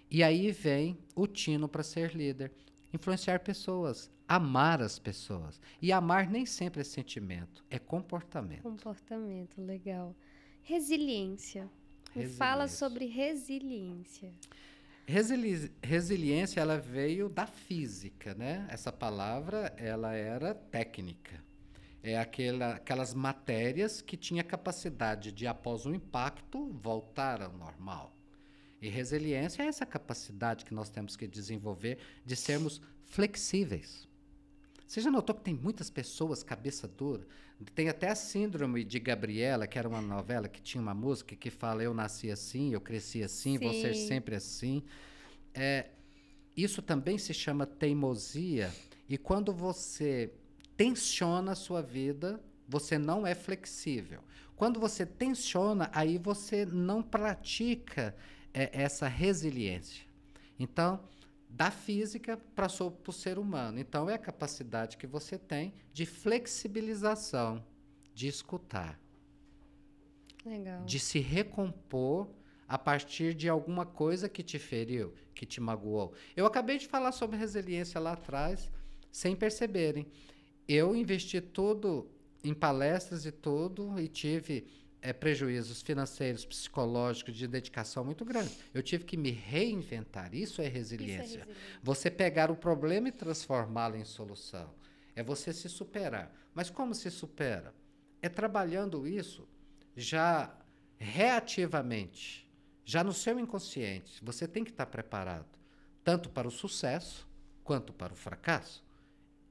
[0.09, 2.51] E aí vem o tino para ser líder
[2.95, 5.61] influenciar pessoas, amar as pessoas.
[5.81, 8.63] E amar nem sempre é sentimento, é comportamento.
[8.63, 10.15] Comportamento, legal.
[10.61, 11.69] Resiliência.
[12.15, 14.33] Me fala sobre resiliência.
[15.05, 18.65] Resili resiliência ela veio da física, né?
[18.69, 21.43] Essa palavra ela era técnica.
[22.01, 28.14] É aquela, aquelas matérias que tinha capacidade de após um impacto voltar ao normal.
[28.85, 34.07] E resiliência é essa capacidade que nós temos que desenvolver de sermos flexíveis.
[34.85, 37.25] Você já notou que tem muitas pessoas cabeça dura?
[37.73, 41.49] Tem até a síndrome de Gabriela, que era uma novela que tinha uma música que
[41.49, 43.63] fala eu nasci assim, eu cresci assim, Sim.
[43.63, 44.83] vou ser sempre assim.
[45.51, 45.87] É,
[46.55, 48.71] isso também se chama teimosia.
[49.09, 50.31] E quando você
[50.77, 54.21] tensiona a sua vida, você não é flexível.
[54.55, 58.15] Quando você tensiona, aí você não pratica
[58.55, 60.05] é essa resiliência.
[60.57, 61.03] Então,
[61.49, 63.79] da física para o ser humano.
[63.79, 67.63] Então, é a capacidade que você tem de flexibilização,
[68.13, 68.99] de escutar,
[70.45, 70.85] Legal.
[70.85, 72.29] de se recompor
[72.67, 76.13] a partir de alguma coisa que te feriu, que te magoou.
[76.35, 78.71] Eu acabei de falar sobre resiliência lá atrás,
[79.11, 80.07] sem perceberem.
[80.67, 82.09] Eu investi tudo
[82.43, 84.67] em palestras e tudo, e tive
[85.05, 88.57] é, prejuízos financeiros, psicológicos, de dedicação muito grande.
[88.73, 90.33] Eu tive que me reinventar.
[90.33, 91.41] Isso é resiliência.
[91.41, 94.73] Isso é Você pegar o problema e transformá-lo em solução.
[95.15, 96.33] É você se superar.
[96.55, 97.71] Mas como se supera?
[98.19, 99.47] É trabalhando isso
[99.95, 100.57] já
[100.97, 102.49] reativamente,
[102.83, 104.19] já no seu inconsciente.
[104.23, 105.59] Você tem que estar preparado,
[106.03, 107.29] tanto para o sucesso
[107.63, 108.83] quanto para o fracasso.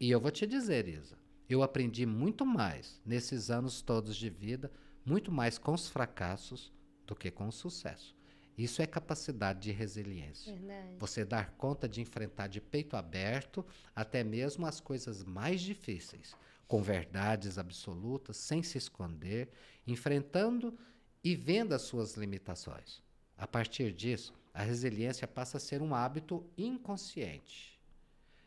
[0.01, 1.17] E eu vou te dizer, Isa,
[1.49, 4.73] eu aprendi muito mais nesses anos todos de vida
[5.05, 6.73] muito mais com os fracassos
[7.07, 8.15] do que com o sucesso.
[8.57, 10.55] Isso é capacidade de resiliência.
[10.55, 10.97] Verdade.
[10.99, 16.37] Você dar conta de enfrentar de peito aberto até mesmo as coisas mais difíceis,
[16.69, 19.49] com verdades absolutas, sem se esconder,
[19.87, 20.79] enfrentando
[21.23, 23.03] e vendo as suas limitações.
[23.37, 27.81] A partir disso, a resiliência passa a ser um hábito inconsciente.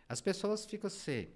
[0.08, 1.30] As pessoas ficam se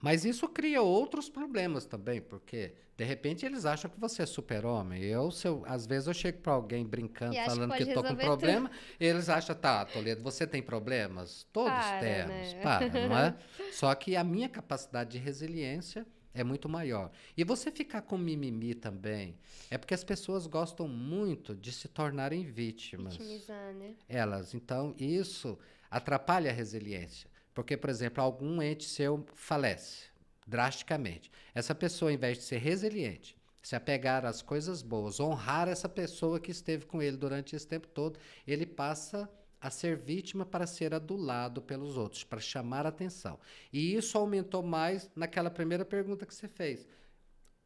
[0.00, 5.02] Mas isso cria outros problemas também, porque de repente eles acham que você é super-homem.
[5.02, 8.70] Eu, eu, às vezes eu chego para alguém brincando, E falando que estou com problema,
[8.98, 11.46] eles acham, tá, Toledo, você tem problemas?
[11.52, 12.60] Todos Para, temos, né?
[12.62, 13.36] para, não é?
[13.72, 17.10] Só que a minha capacidade de resiliência é muito maior.
[17.36, 19.36] E você ficar com mimimi também,
[19.70, 23.94] é porque as pessoas gostam muito de se tornarem vítimas Vitimizar, né?
[24.08, 24.54] elas.
[24.54, 25.58] Então, isso
[25.90, 27.27] atrapalha a resiliência.
[27.58, 30.04] Porque, por exemplo, algum ente seu falece
[30.46, 31.28] drasticamente.
[31.52, 36.38] Essa pessoa, ao invés de ser resiliente, se apegar às coisas boas, honrar essa pessoa
[36.38, 39.28] que esteve com ele durante esse tempo todo, ele passa
[39.60, 43.40] a ser vítima para ser adulado pelos outros, para chamar atenção.
[43.72, 46.86] E isso aumentou mais naquela primeira pergunta que você fez.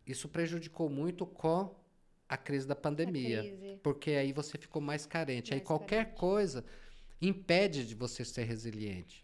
[0.07, 1.77] Isso prejudicou muito com
[2.27, 3.43] a crise da pandemia.
[3.43, 3.79] crise.
[3.83, 5.53] Porque aí você ficou mais carente.
[5.53, 6.19] aí Mais qualquer carente.
[6.19, 6.65] coisa
[7.21, 9.23] impede de você ser resiliente.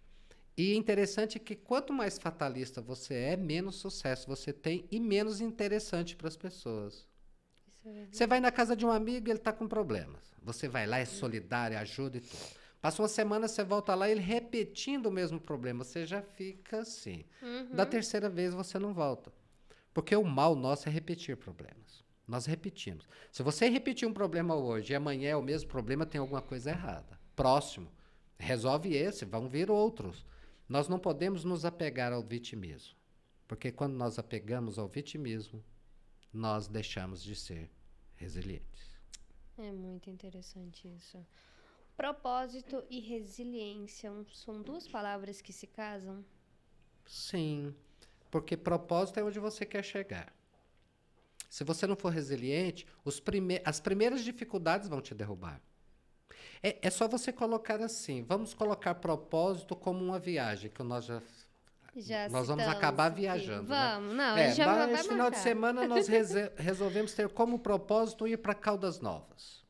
[0.59, 5.41] E interessante é que quanto mais fatalista você é, menos sucesso você tem e menos
[5.41, 7.07] interessante para as pessoas.
[7.87, 8.07] É.
[8.11, 10.35] Você vai na casa de um amigo e ele está com problemas.
[10.43, 12.59] Você vai lá, é solidário, ajuda e tudo.
[12.81, 15.85] Passa uma semana, você volta lá, ele repetindo o mesmo problema.
[15.85, 17.25] Você já fica assim.
[17.41, 17.77] Uhum.
[17.77, 19.33] Da terceira vez você não volta.
[19.95, 22.05] Porque o mal nosso é repetir problemas.
[22.27, 23.09] Nós repetimos.
[23.31, 26.71] Se você repetir um problema hoje e amanhã é o mesmo problema, tem alguma coisa
[26.71, 27.17] errada.
[27.37, 27.89] Próximo.
[28.37, 30.25] Resolve esse, vão vir outros.
[30.69, 32.97] Nós não podemos nos apegar ao vitimismo.
[33.47, 35.65] Porque quando nós apegamos ao vitimismo,
[36.33, 37.71] nós deixamos de ser
[38.15, 38.99] resilientes.
[39.57, 41.25] É muito interessante isso.
[41.97, 46.25] Propósito e resiliência são duas palavras que se casam.
[47.07, 47.75] Sim,
[48.31, 50.33] porque propósito é onde você quer chegar.
[51.49, 52.87] Se você não for resiliente,
[53.25, 55.61] prime as primeiras dificuldades vão te derrubar.
[56.63, 58.23] É, é só você colocar assim.
[58.23, 61.23] Vamos colocar propósito como uma viagem, que nós já.
[61.97, 63.23] Já Nós vamos acabar aqui.
[63.23, 63.95] viajando, né?
[63.95, 66.07] Vamos, não, é, já mas vai final de semana nós
[66.57, 69.65] resolvemos ter como propósito ir para Caldas Novas.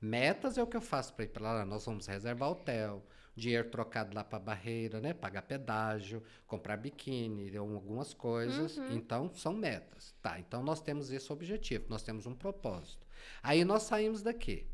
[0.00, 1.64] Metas é o que eu faço para ir para lá.
[1.64, 3.06] Nós vamos reservar hotel,
[3.36, 5.14] dinheiro trocado lá para Barreira, né?
[5.14, 8.76] Pagar pedágio, comprar biquíni, algumas coisas.
[8.78, 8.92] Uhum.
[8.92, 10.14] Então, são metas.
[10.20, 13.06] Tá, então nós temos esse objetivo, nós temos um propósito.
[13.40, 14.66] Aí nós saímos daqui.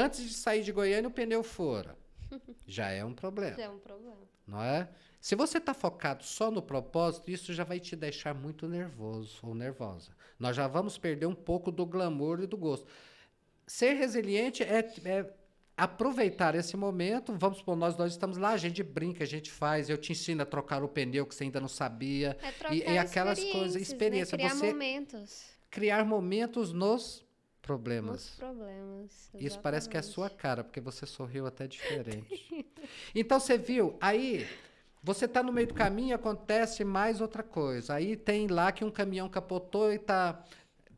[0.00, 1.96] Antes de sair de Goiânia, o pneu fora.
[2.66, 4.16] Já é um problema, É um problema.
[4.46, 4.88] não é?
[5.20, 9.54] Se você está focado só no propósito, isso já vai te deixar muito nervoso ou
[9.56, 10.12] nervosa.
[10.38, 12.86] Nós já vamos perder um pouco do glamour e do gosto.
[13.66, 15.32] Ser resiliente é, é
[15.76, 17.34] aproveitar esse momento.
[17.36, 19.90] Vamos supor, nós dois estamos lá, a gente brinca, a gente faz.
[19.90, 22.36] Eu te ensino a trocar o pneu que você ainda não sabia.
[22.40, 23.80] É trocar E- e aquelas coisas, né?
[23.80, 27.25] experiência, Criar você- momentos Criar momentos nos
[27.66, 28.36] nos problemas.
[28.36, 29.30] problemas.
[29.34, 30.42] Isso parece que é a sua exatamente.
[30.42, 32.66] cara, porque você sorriu até diferente.
[33.14, 34.46] então você viu, aí
[35.02, 37.94] você está no meio do caminho, acontece mais outra coisa.
[37.94, 40.44] Aí tem lá que um caminhão capotou e tá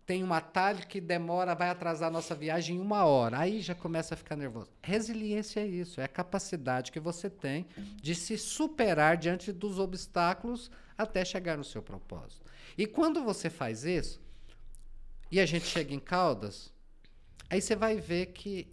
[0.08, 3.40] tem um atalho que demora, vai atrasar a nossa viagem em uma hora.
[3.40, 4.70] Aí já começa a ficar nervoso.
[4.82, 10.70] Resiliência é isso, é a capacidade que você tem de se superar diante dos obstáculos
[10.96, 12.42] até chegar no seu propósito.
[12.78, 14.18] E quando você faz isso,
[15.30, 16.72] e a gente chega em Caldas,
[17.50, 18.68] aí você vai ver que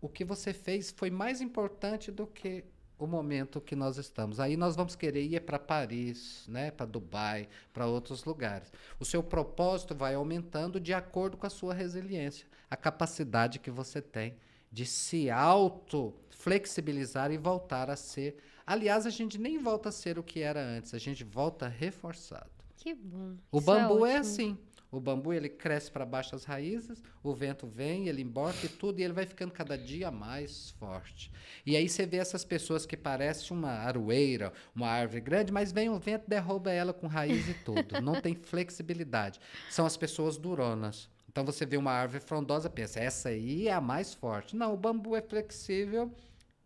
[0.00, 2.64] o que você fez foi mais importante do que
[2.98, 4.38] o momento que nós estamos.
[4.38, 8.72] Aí nós vamos querer ir para Paris, né, para Dubai, para outros lugares.
[8.98, 14.00] O seu propósito vai aumentando de acordo com a sua resiliência, a capacidade que você
[14.00, 14.36] tem
[14.70, 18.36] de se auto flexibilizar e voltar a ser.
[18.66, 22.50] Aliás, a gente nem volta a ser o que era antes, a gente volta reforçado.
[22.76, 23.36] Que bom.
[23.50, 24.20] O Isso bambu é, ótimo.
[24.20, 24.58] assim.
[24.92, 29.00] O bambu ele cresce para baixo as raízes, o vento vem, ele emborca e tudo,
[29.00, 31.32] e ele vai ficando cada dia mais forte.
[31.64, 35.88] E aí você vê essas pessoas que parecem uma aroeira, uma árvore grande, mas vem
[35.88, 38.02] o vento derruba ela com raiz e tudo.
[38.02, 39.40] Não tem flexibilidade.
[39.70, 41.08] São as pessoas duronas.
[41.26, 44.54] Então você vê uma árvore frondosa, pensa, essa aí é a mais forte.
[44.54, 46.12] Não, o bambu é flexível,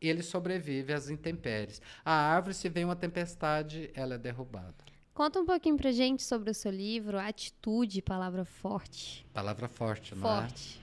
[0.00, 1.80] ele sobrevive às intempéries.
[2.04, 4.74] A árvore, se vem uma tempestade, ela é derrubada.
[5.16, 9.24] Conta um pouquinho pra gente sobre o seu livro, Atitude, Palavra Forte.
[9.32, 10.40] Palavra forte, não é?
[10.42, 10.78] Forte.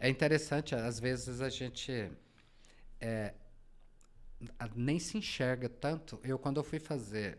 [0.00, 2.10] É interessante, às vezes a gente
[2.98, 3.34] é,
[4.74, 6.18] nem se enxerga tanto.
[6.24, 7.36] Eu, quando eu fui fazer,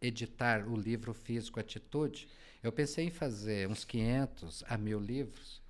[0.00, 2.26] editar o livro físico Atitude,
[2.60, 5.62] eu pensei em fazer uns 500 a mil livros,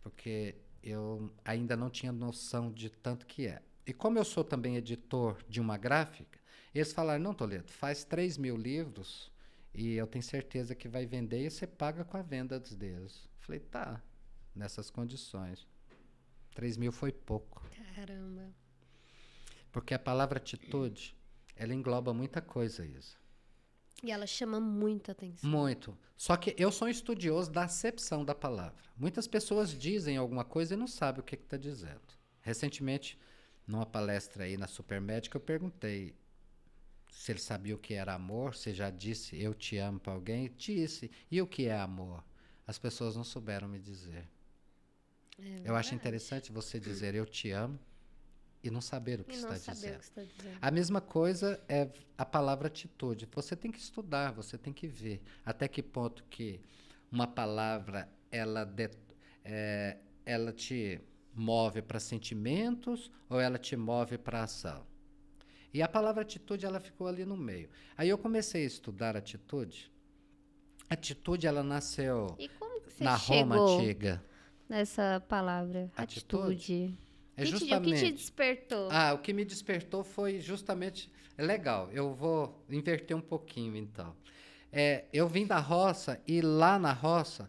[0.00, 3.60] porque eu ainda não tinha noção de tanto que é.
[3.84, 6.37] E como eu sou também editor de uma gráfica,
[6.78, 9.30] eles falaram, não, Toledo, faz 3 mil livros
[9.74, 13.28] e eu tenho certeza que vai vender e você paga com a venda dos deles.
[13.38, 14.02] Falei, tá,
[14.54, 15.66] nessas condições.
[16.54, 17.62] 3 mil foi pouco.
[17.94, 18.52] Caramba.
[19.70, 21.16] Porque a palavra atitude,
[21.54, 23.16] ela engloba muita coisa, Isa.
[24.02, 25.48] E ela chama muita atenção.
[25.48, 25.96] Muito.
[26.16, 28.82] Só que eu sou um estudioso da acepção da palavra.
[28.96, 32.00] Muitas pessoas dizem alguma coisa e não sabem o que está dizendo.
[32.40, 33.18] Recentemente,
[33.66, 36.16] numa palestra aí na Supermédica, eu perguntei
[37.10, 40.52] se ele sabia o que era amor, se já disse eu te amo para alguém.
[40.56, 41.10] Disse.
[41.30, 42.24] E o que é amor?
[42.66, 44.28] As pessoas não souberam me dizer.
[45.38, 47.78] É eu acho interessante você dizer eu te amo
[48.62, 50.00] e não saber o que, está, dizendo.
[50.00, 50.58] Que dizendo.
[50.60, 53.28] A mesma coisa é a palavra atitude.
[53.32, 56.60] Você tem que estudar, você tem que ver até que ponto que
[57.10, 58.90] uma palavra ela, de,
[59.44, 61.00] é, ela te
[61.34, 64.84] move para sentimentos ou ela te move para ação.
[65.72, 67.68] E a palavra atitude ela ficou ali no meio.
[67.96, 69.90] Aí eu comecei a estudar atitude.
[70.88, 72.36] Atitude ela nasceu
[72.98, 74.24] na Roma antiga.
[74.68, 76.54] Nessa palavra atitude.
[76.54, 76.98] atitude.
[77.36, 77.92] É justamente.
[77.92, 78.88] O que te despertou?
[78.90, 81.10] Ah, o que me despertou foi justamente.
[81.36, 84.16] É legal, eu vou inverter um pouquinho então.
[84.72, 87.48] É, eu vim da roça e lá na roça,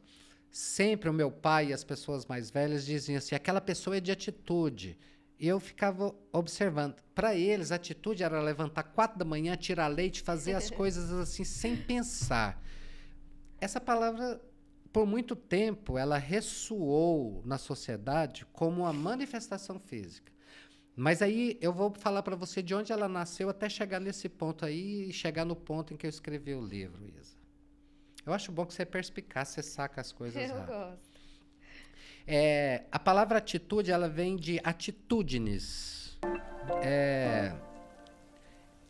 [0.51, 4.11] sempre o meu pai e as pessoas mais velhas diziam assim: aquela pessoa é de
[4.11, 4.97] atitude.
[5.39, 7.01] E eu ficava observando.
[7.15, 11.43] Para eles, a atitude era levantar quatro da manhã, tirar leite, fazer as coisas assim,
[11.43, 12.61] sem pensar.
[13.61, 14.41] Essa palavra
[14.91, 20.31] por muito tempo, ela ressoou na sociedade como uma manifestação física.
[20.95, 24.65] Mas aí eu vou falar para você de onde ela nasceu até chegar nesse ponto
[24.65, 27.37] aí e chegar no ponto em que eu escrevi o livro, Isa.
[28.25, 30.75] Eu acho bom que você é perspicaz, você saca as coisas eu rápido.
[30.75, 31.08] Gosto.
[32.31, 36.15] É, a palavra atitude, ela vem de atitudes.
[36.83, 37.51] É,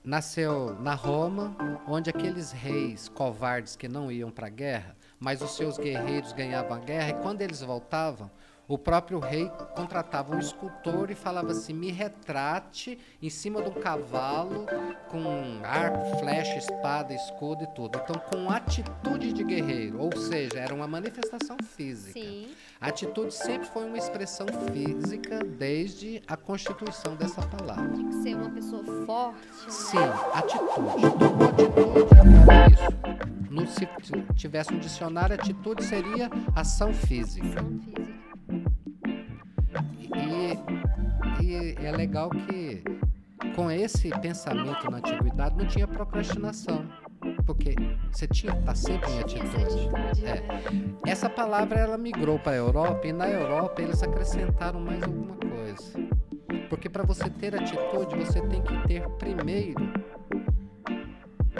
[0.04, 1.56] nasceu na Roma,
[1.88, 6.76] onde aqueles reis covardes que não iam para a guerra, mas os seus guerreiros ganhavam
[6.76, 8.30] a guerra, e quando eles voltavam,
[8.70, 13.74] o próprio rei contratava um escultor e falava assim: me retrate em cima de um
[13.74, 14.68] cavalo
[15.10, 18.00] com arco, flecha, espada, escudo e tudo.
[18.04, 22.20] Então, com atitude de guerreiro, ou seja, era uma manifestação física.
[22.20, 22.52] Sim.
[22.80, 27.90] A atitude sempre foi uma expressão física desde a constituição dessa palavra.
[27.90, 29.48] Tem que ser uma pessoa forte.
[29.48, 29.70] Né?
[29.70, 29.98] Sim,
[30.34, 31.06] atitude.
[31.06, 33.50] Então, atitude era isso.
[33.50, 33.88] No, se
[34.36, 37.48] tivesse um dicionário, atitude seria ação física.
[37.48, 38.29] Ação física.
[40.40, 42.84] E, e é legal que
[43.56, 46.86] com esse pensamento na antiguidade não tinha procrastinação.
[47.46, 47.76] Porque
[48.12, 49.90] você tinha que estar sempre em atitude.
[50.24, 50.36] É.
[50.36, 50.96] Né?
[51.06, 56.10] Essa palavra ela migrou para a Europa e na Europa eles acrescentaram mais alguma coisa.
[56.70, 59.92] Porque para você ter atitude, você tem que ter primeiro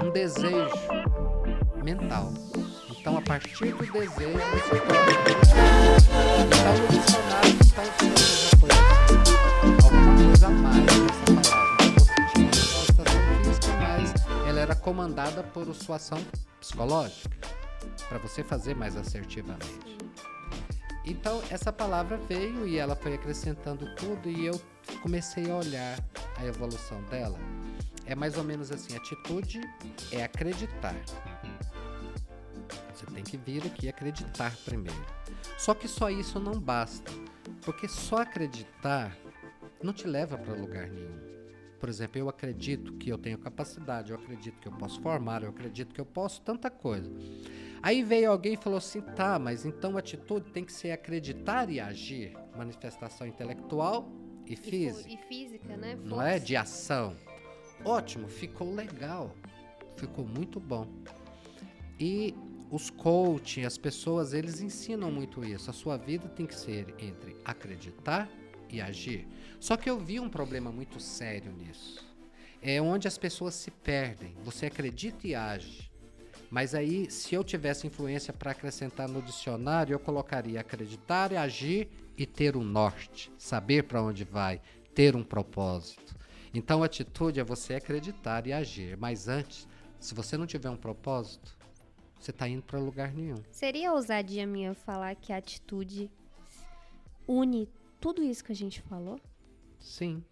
[0.02, 0.72] um desejo
[1.84, 2.32] mental.
[2.92, 5.20] Então, a partir do desejo, você pode.
[6.48, 7.59] Então, no dicionário
[14.90, 16.18] comandada por sua ação
[16.60, 17.38] psicológica,
[18.08, 20.00] para você fazer mais assertivamente.
[21.06, 24.60] Então, essa palavra veio e ela foi acrescentando tudo, e eu
[25.04, 26.04] comecei a olhar
[26.36, 27.38] a evolução dela.
[28.04, 29.62] É mais ou menos assim: atitude
[30.12, 30.96] é acreditar.
[32.92, 35.06] Você tem que vir aqui acreditar primeiro.
[35.56, 37.12] Só que só isso não basta,
[37.62, 39.16] porque só acreditar
[39.84, 41.29] não te leva para lugar nenhum.
[41.80, 45.50] Por exemplo, eu acredito que eu tenho capacidade, eu acredito que eu posso formar, eu
[45.50, 47.10] acredito que eu posso tanta coisa.
[47.82, 51.70] Aí veio alguém e falou assim: tá, mas então a atitude tem que ser acreditar
[51.70, 52.36] e agir.
[52.56, 54.12] Manifestação intelectual
[54.46, 55.10] e física.
[55.10, 55.96] E, física, né?
[55.96, 56.10] Força.
[56.10, 56.40] Não é?
[56.40, 57.16] De ação.
[57.86, 59.34] Ótimo, ficou legal.
[59.96, 60.88] Ficou muito bom.
[61.98, 62.36] E
[62.70, 65.70] os coaching, as pessoas, eles ensinam muito isso.
[65.70, 68.30] A sua vida tem que ser entre acreditar
[68.70, 69.28] e agir.
[69.60, 72.08] Só que eu vi um problema muito sério nisso.
[72.62, 74.36] É onde as pessoas se perdem.
[74.44, 75.90] Você acredita e age.
[76.50, 82.26] Mas aí, se eu tivesse influência para acrescentar no dicionário, eu colocaria acreditar, agir e
[82.26, 84.60] ter um norte, saber para onde vai,
[84.96, 86.18] ter um propósito.
[86.54, 88.98] Então, atitude é você acreditar e agir.
[88.98, 89.68] Mas antes,
[90.00, 91.56] se você não tiver um propósito,
[92.20, 93.38] você está indo para lugar nenhum.
[93.52, 96.10] Seria ousadia minha falar que a atitude
[97.28, 99.20] une tudo isso que a gente falou?
[99.80, 100.24] Sim.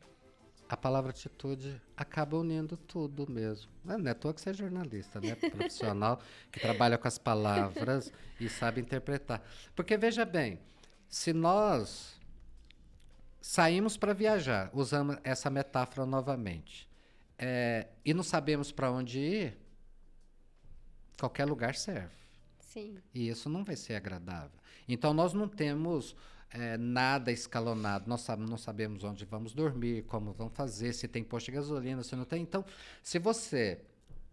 [0.70, 3.72] A palavra atitude acaba unindo tudo mesmo.
[3.84, 5.34] Não é à toa que você é jornalista, né?
[5.50, 6.20] Profissional
[6.52, 9.42] que trabalha com as palavras e sabe interpretar.
[9.74, 10.60] Porque veja bem,
[11.08, 12.20] se nós
[13.40, 16.88] saímos para viajar, usamos essa metáfora novamente,
[17.38, 19.58] é, e não sabemos para onde ir,
[21.18, 22.16] qualquer lugar serve.
[22.60, 22.98] Sim.
[23.14, 24.60] E isso não vai ser agradável.
[24.88, 26.16] Então nós não temos
[26.58, 28.10] é, nada escalonado.
[28.10, 32.16] Nós não sabemos onde vamos dormir, como vamos fazer, se tem posto de gasolina, se
[32.16, 32.42] não tem.
[32.42, 32.66] Então,
[33.04, 33.82] se você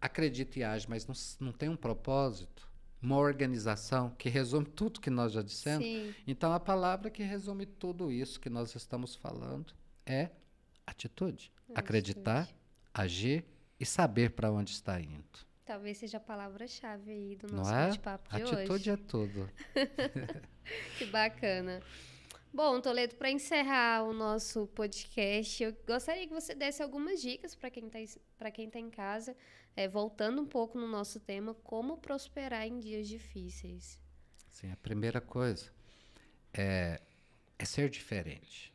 [0.01, 1.15] acredita e age, mas não,
[1.47, 2.67] não tem um propósito,
[3.01, 5.85] uma organização que resume tudo que nós já dissemos.
[5.85, 6.15] Sim.
[6.25, 9.73] Então, a palavra que resume tudo isso que nós estamos falando
[10.03, 10.31] é
[10.85, 11.51] atitude.
[11.69, 12.59] É Acreditar, atitude.
[12.91, 13.45] agir
[13.79, 15.45] e saber para onde está indo.
[15.63, 17.87] Talvez seja a palavra-chave aí do nosso é?
[17.87, 18.89] bate-papo de Atitude hoje.
[18.89, 19.49] Atitude é tudo.
[20.97, 21.81] que bacana.
[22.55, 27.69] Bom, Toledo, para encerrar o nosso podcast, eu gostaria que você desse algumas dicas para
[27.69, 27.99] quem está
[28.39, 29.35] tá em casa,
[29.75, 33.99] é, voltando um pouco no nosso tema, como prosperar em dias difíceis.
[34.49, 35.69] Sim, a primeira coisa
[36.53, 37.01] é,
[37.59, 38.73] é ser diferente.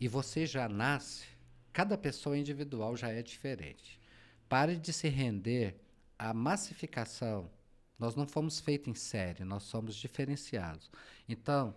[0.00, 1.28] E você já nasce,
[1.72, 4.00] cada pessoa individual já é diferente.
[4.48, 5.80] Pare de se render
[6.18, 7.48] à massificação.
[7.96, 10.90] Nós não fomos feitos em série, nós somos diferenciados.
[11.28, 11.76] Então,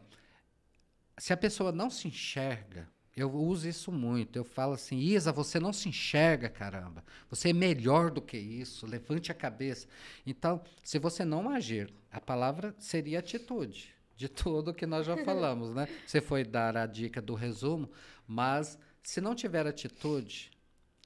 [1.18, 4.38] se a pessoa não se enxerga, eu uso isso muito.
[4.38, 7.04] Eu falo assim, Isa, você não se enxerga, caramba.
[7.30, 8.86] Você é melhor do que isso.
[8.86, 9.88] Levante a cabeça.
[10.26, 15.74] Então, se você não agir, a palavra seria atitude de tudo que nós já falamos,
[15.74, 15.88] né?
[16.06, 17.90] Você foi dar a dica do resumo,
[18.28, 20.52] mas se não tiver atitude,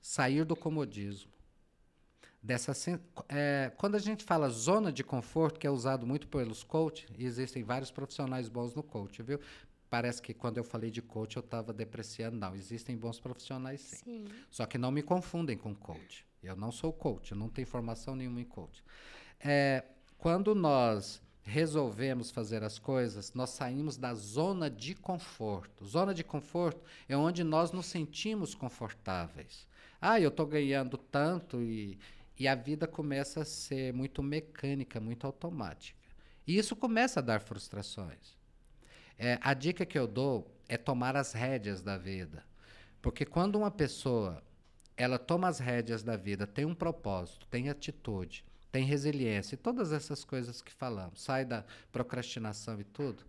[0.01, 1.32] sair do comodismo.
[2.43, 2.74] Dessa,
[3.30, 7.24] é, quando a gente fala zona de conforto, que é usado muito pelos coaches, e
[7.24, 9.39] existem vários profissionais bons no coach, viu?
[9.92, 12.38] Parece que quando eu falei de coach eu estava depreciando.
[12.38, 13.98] Não, existem bons profissionais sim.
[13.98, 14.26] sim.
[14.50, 16.26] Só que não me confundem com coach.
[16.42, 18.82] Eu não sou coach, eu não tenho formação nenhuma em coach.
[19.38, 19.84] É,
[20.18, 25.86] quando nós resolvemos fazer as coisas, nós saímos da zona de conforto.
[25.86, 29.68] Zona de conforto é onde nós nos sentimos confortáveis.
[30.00, 32.00] Ah, eu estou ganhando tanto e,
[32.39, 36.00] e a vida começa a ser muito mecânica, muito automática.
[36.48, 38.41] E isso começa a dar frustrações.
[39.18, 42.43] É, a dica que eu dou é tomar as rédeas da vida.
[43.01, 44.43] Porque quando uma pessoa
[44.95, 49.91] ela toma as rédeas da vida, tem um propósito, tem atitude, tem resiliência e todas
[49.91, 53.24] essas coisas que falamos, sai da procrastinação e tudo,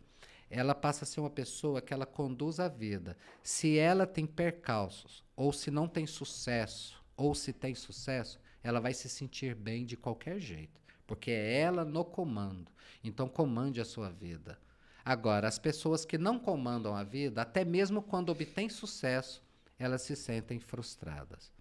[0.51, 3.17] ela passa a ser uma pessoa que ela conduz a vida.
[3.43, 8.93] Se ela tem percalços, ou se não tem sucesso, ou se tem sucesso, ela vai
[8.93, 12.71] se sentir bem de qualquer jeito, porque é ela no comando.
[13.03, 14.59] Então comande a sua vida.
[15.05, 19.43] Agora, as pessoas que não comandam a vida, até mesmo quando obtêm sucesso,
[19.79, 21.53] elas se sentem frustradas.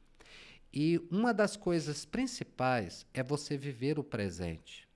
[0.73, 4.87] E uma das coisas principais é você viver o presente.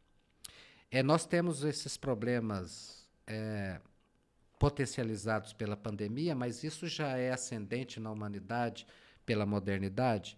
[0.90, 3.82] É, nós temos esses problemas é,
[4.58, 8.88] potencializados pela pandemia, mas isso já é ascendente na humanidade
[9.26, 10.38] pela modernidade.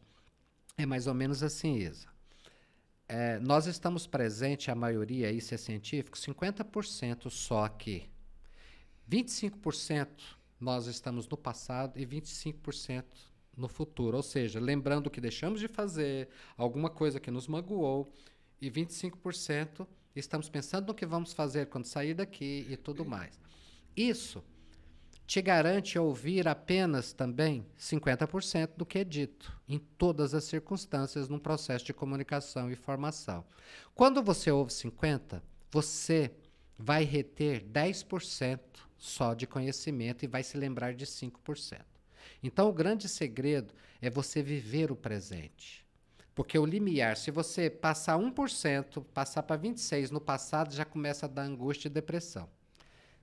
[0.77, 2.07] É mais ou menos assim, Isa.
[3.09, 8.09] É, nós estamos presentes, a maioria, isso é científico, 50% só aqui.
[9.09, 10.07] 25%
[10.59, 13.05] nós estamos no passado e 25%
[13.55, 14.17] no futuro.
[14.17, 16.27] Ou seja, lembrando que deixamos de fazer,
[16.57, 18.11] alguma coisa que nos magoou,
[18.61, 23.39] e 25% estamos pensando no que vamos fazer quando sair daqui e tudo mais.
[23.95, 24.43] Isso
[25.27, 31.37] te garante ouvir apenas também 50% do que é dito, em todas as circunstâncias, num
[31.37, 33.45] processo de comunicação e formação.
[33.93, 36.31] Quando você ouve 50%, você
[36.79, 38.59] vai reter 10%
[38.97, 41.81] só de conhecimento e vai se lembrar de 5%.
[42.41, 45.85] Então, o grande segredo é você viver o presente.
[46.33, 51.29] Porque o limiar, se você passar 1%, passar para 26% no passado, já começa a
[51.29, 52.47] dar angústia e depressão.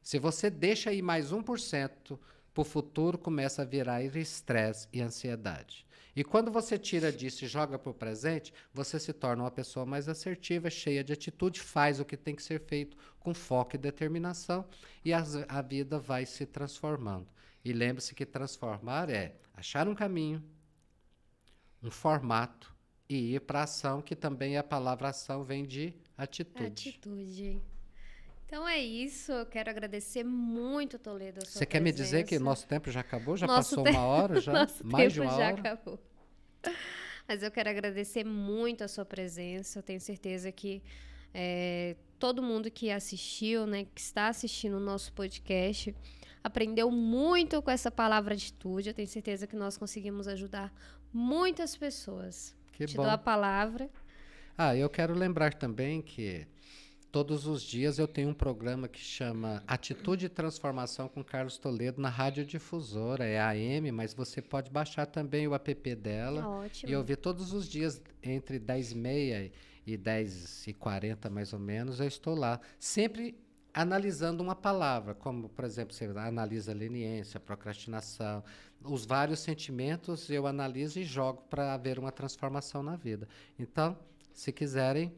[0.05, 2.19] Se você deixa aí mais 1%
[2.53, 5.87] para o futuro, começa a virar estresse e ansiedade.
[6.15, 9.87] E quando você tira disso e joga para o presente, você se torna uma pessoa
[9.87, 13.79] mais assertiva, cheia de atitude, faz o que tem que ser feito com foco e
[13.79, 14.67] determinação,
[15.03, 17.27] e a, a vida vai se transformando.
[17.65, 20.45] E lembre-se que transformar é achar um caminho,
[21.83, 22.77] um formato
[23.09, 26.91] e ir para ação, que também a palavra ação vem de atitude.
[26.91, 27.74] Atitude.
[28.55, 31.45] Então é isso, eu quero agradecer muito, Toledo.
[31.45, 33.37] Você quer me dizer que nosso tempo já acabou?
[33.37, 34.41] Já nosso passou uma hora?
[34.41, 34.53] Já?
[34.63, 35.55] nosso Mais tempo de uma já hora?
[35.59, 35.99] acabou.
[37.27, 39.81] Mas eu quero agradecer muito a sua presença.
[39.81, 40.81] Eu tenho certeza que
[41.35, 45.93] é, todo mundo que assistiu, né, que está assistindo o nosso podcast,
[46.45, 48.91] aprendeu muito com essa palavra atitude.
[48.91, 50.73] Eu tenho certeza que nós conseguimos ajudar
[51.13, 52.57] muitas pessoas.
[52.71, 53.03] Que Te bom.
[53.03, 53.91] dou a palavra.
[54.57, 56.47] Ah, eu quero lembrar também que
[57.15, 62.03] Todos os dias eu tenho um programa que chama Atitude e Transformação com Carlos Toledo
[62.03, 66.45] na Rádio Difusora, é AM, mas você pode baixar também o app dela.
[66.45, 66.91] Ótimo.
[66.91, 69.53] E ouvir todos os dias entre 10 e meia
[69.87, 72.61] e 10 e 40 mais ou menos, eu estou lá.
[72.81, 73.39] Sempre
[73.73, 78.43] analisando uma palavra, como, por exemplo, você analisa a leniência, a procrastinação,
[78.83, 83.29] os vários sentimentos eu analiso e jogo para haver uma transformação na vida.
[83.57, 83.97] Então,
[84.33, 85.15] Se quiserem,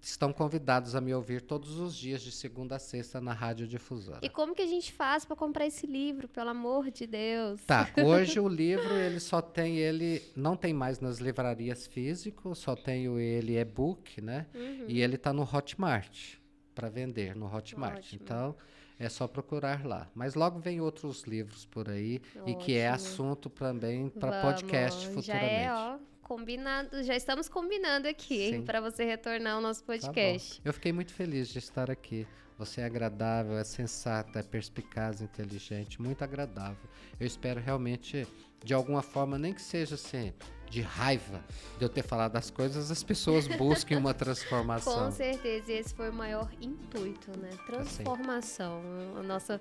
[0.00, 4.20] estão convidados a me ouvir todos os dias de segunda a sexta na Rádio Difusora.
[4.22, 7.60] E como que a gente faz para comprar esse livro, pelo amor de Deus?
[7.64, 12.74] Tá, hoje o livro ele só tem ele, não tem mais nas livrarias físicas, só
[12.74, 14.46] tenho ele e-book, né?
[14.54, 14.86] Uhum.
[14.88, 16.36] E ele está no Hotmart
[16.74, 17.98] para vender no Hotmart.
[17.98, 18.22] Ótimo.
[18.22, 18.56] Então
[18.98, 20.08] é só procurar lá.
[20.14, 22.48] Mas logo vem outros livros por aí Ótimo.
[22.48, 25.26] e que é assunto também para podcast futuramente.
[25.26, 25.98] Já é, ó,
[26.30, 30.58] combinado, já estamos combinando aqui para você retornar ao nosso tá podcast.
[30.58, 32.24] Tá Eu fiquei muito feliz de estar aqui.
[32.56, 36.88] Você é agradável, é sensata, é perspicaz, inteligente, muito agradável.
[37.18, 38.28] Eu espero realmente,
[38.64, 40.32] de alguma forma, nem que seja assim,
[40.70, 41.44] de raiva
[41.76, 45.06] de eu ter falado as coisas, as pessoas busquem uma transformação.
[45.06, 47.50] Com certeza, esse foi o maior intuito, né?
[47.66, 49.18] Transformação, assim.
[49.18, 49.60] a nossa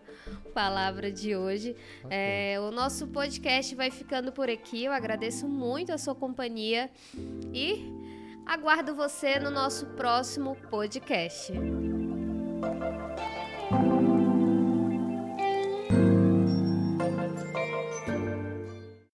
[0.53, 1.75] palavra de hoje.
[2.03, 2.09] Okay.
[2.17, 4.85] É, o nosso podcast vai ficando por aqui.
[4.85, 6.89] Eu agradeço muito a sua companhia
[7.53, 7.91] e
[8.45, 11.51] aguardo você no nosso próximo podcast.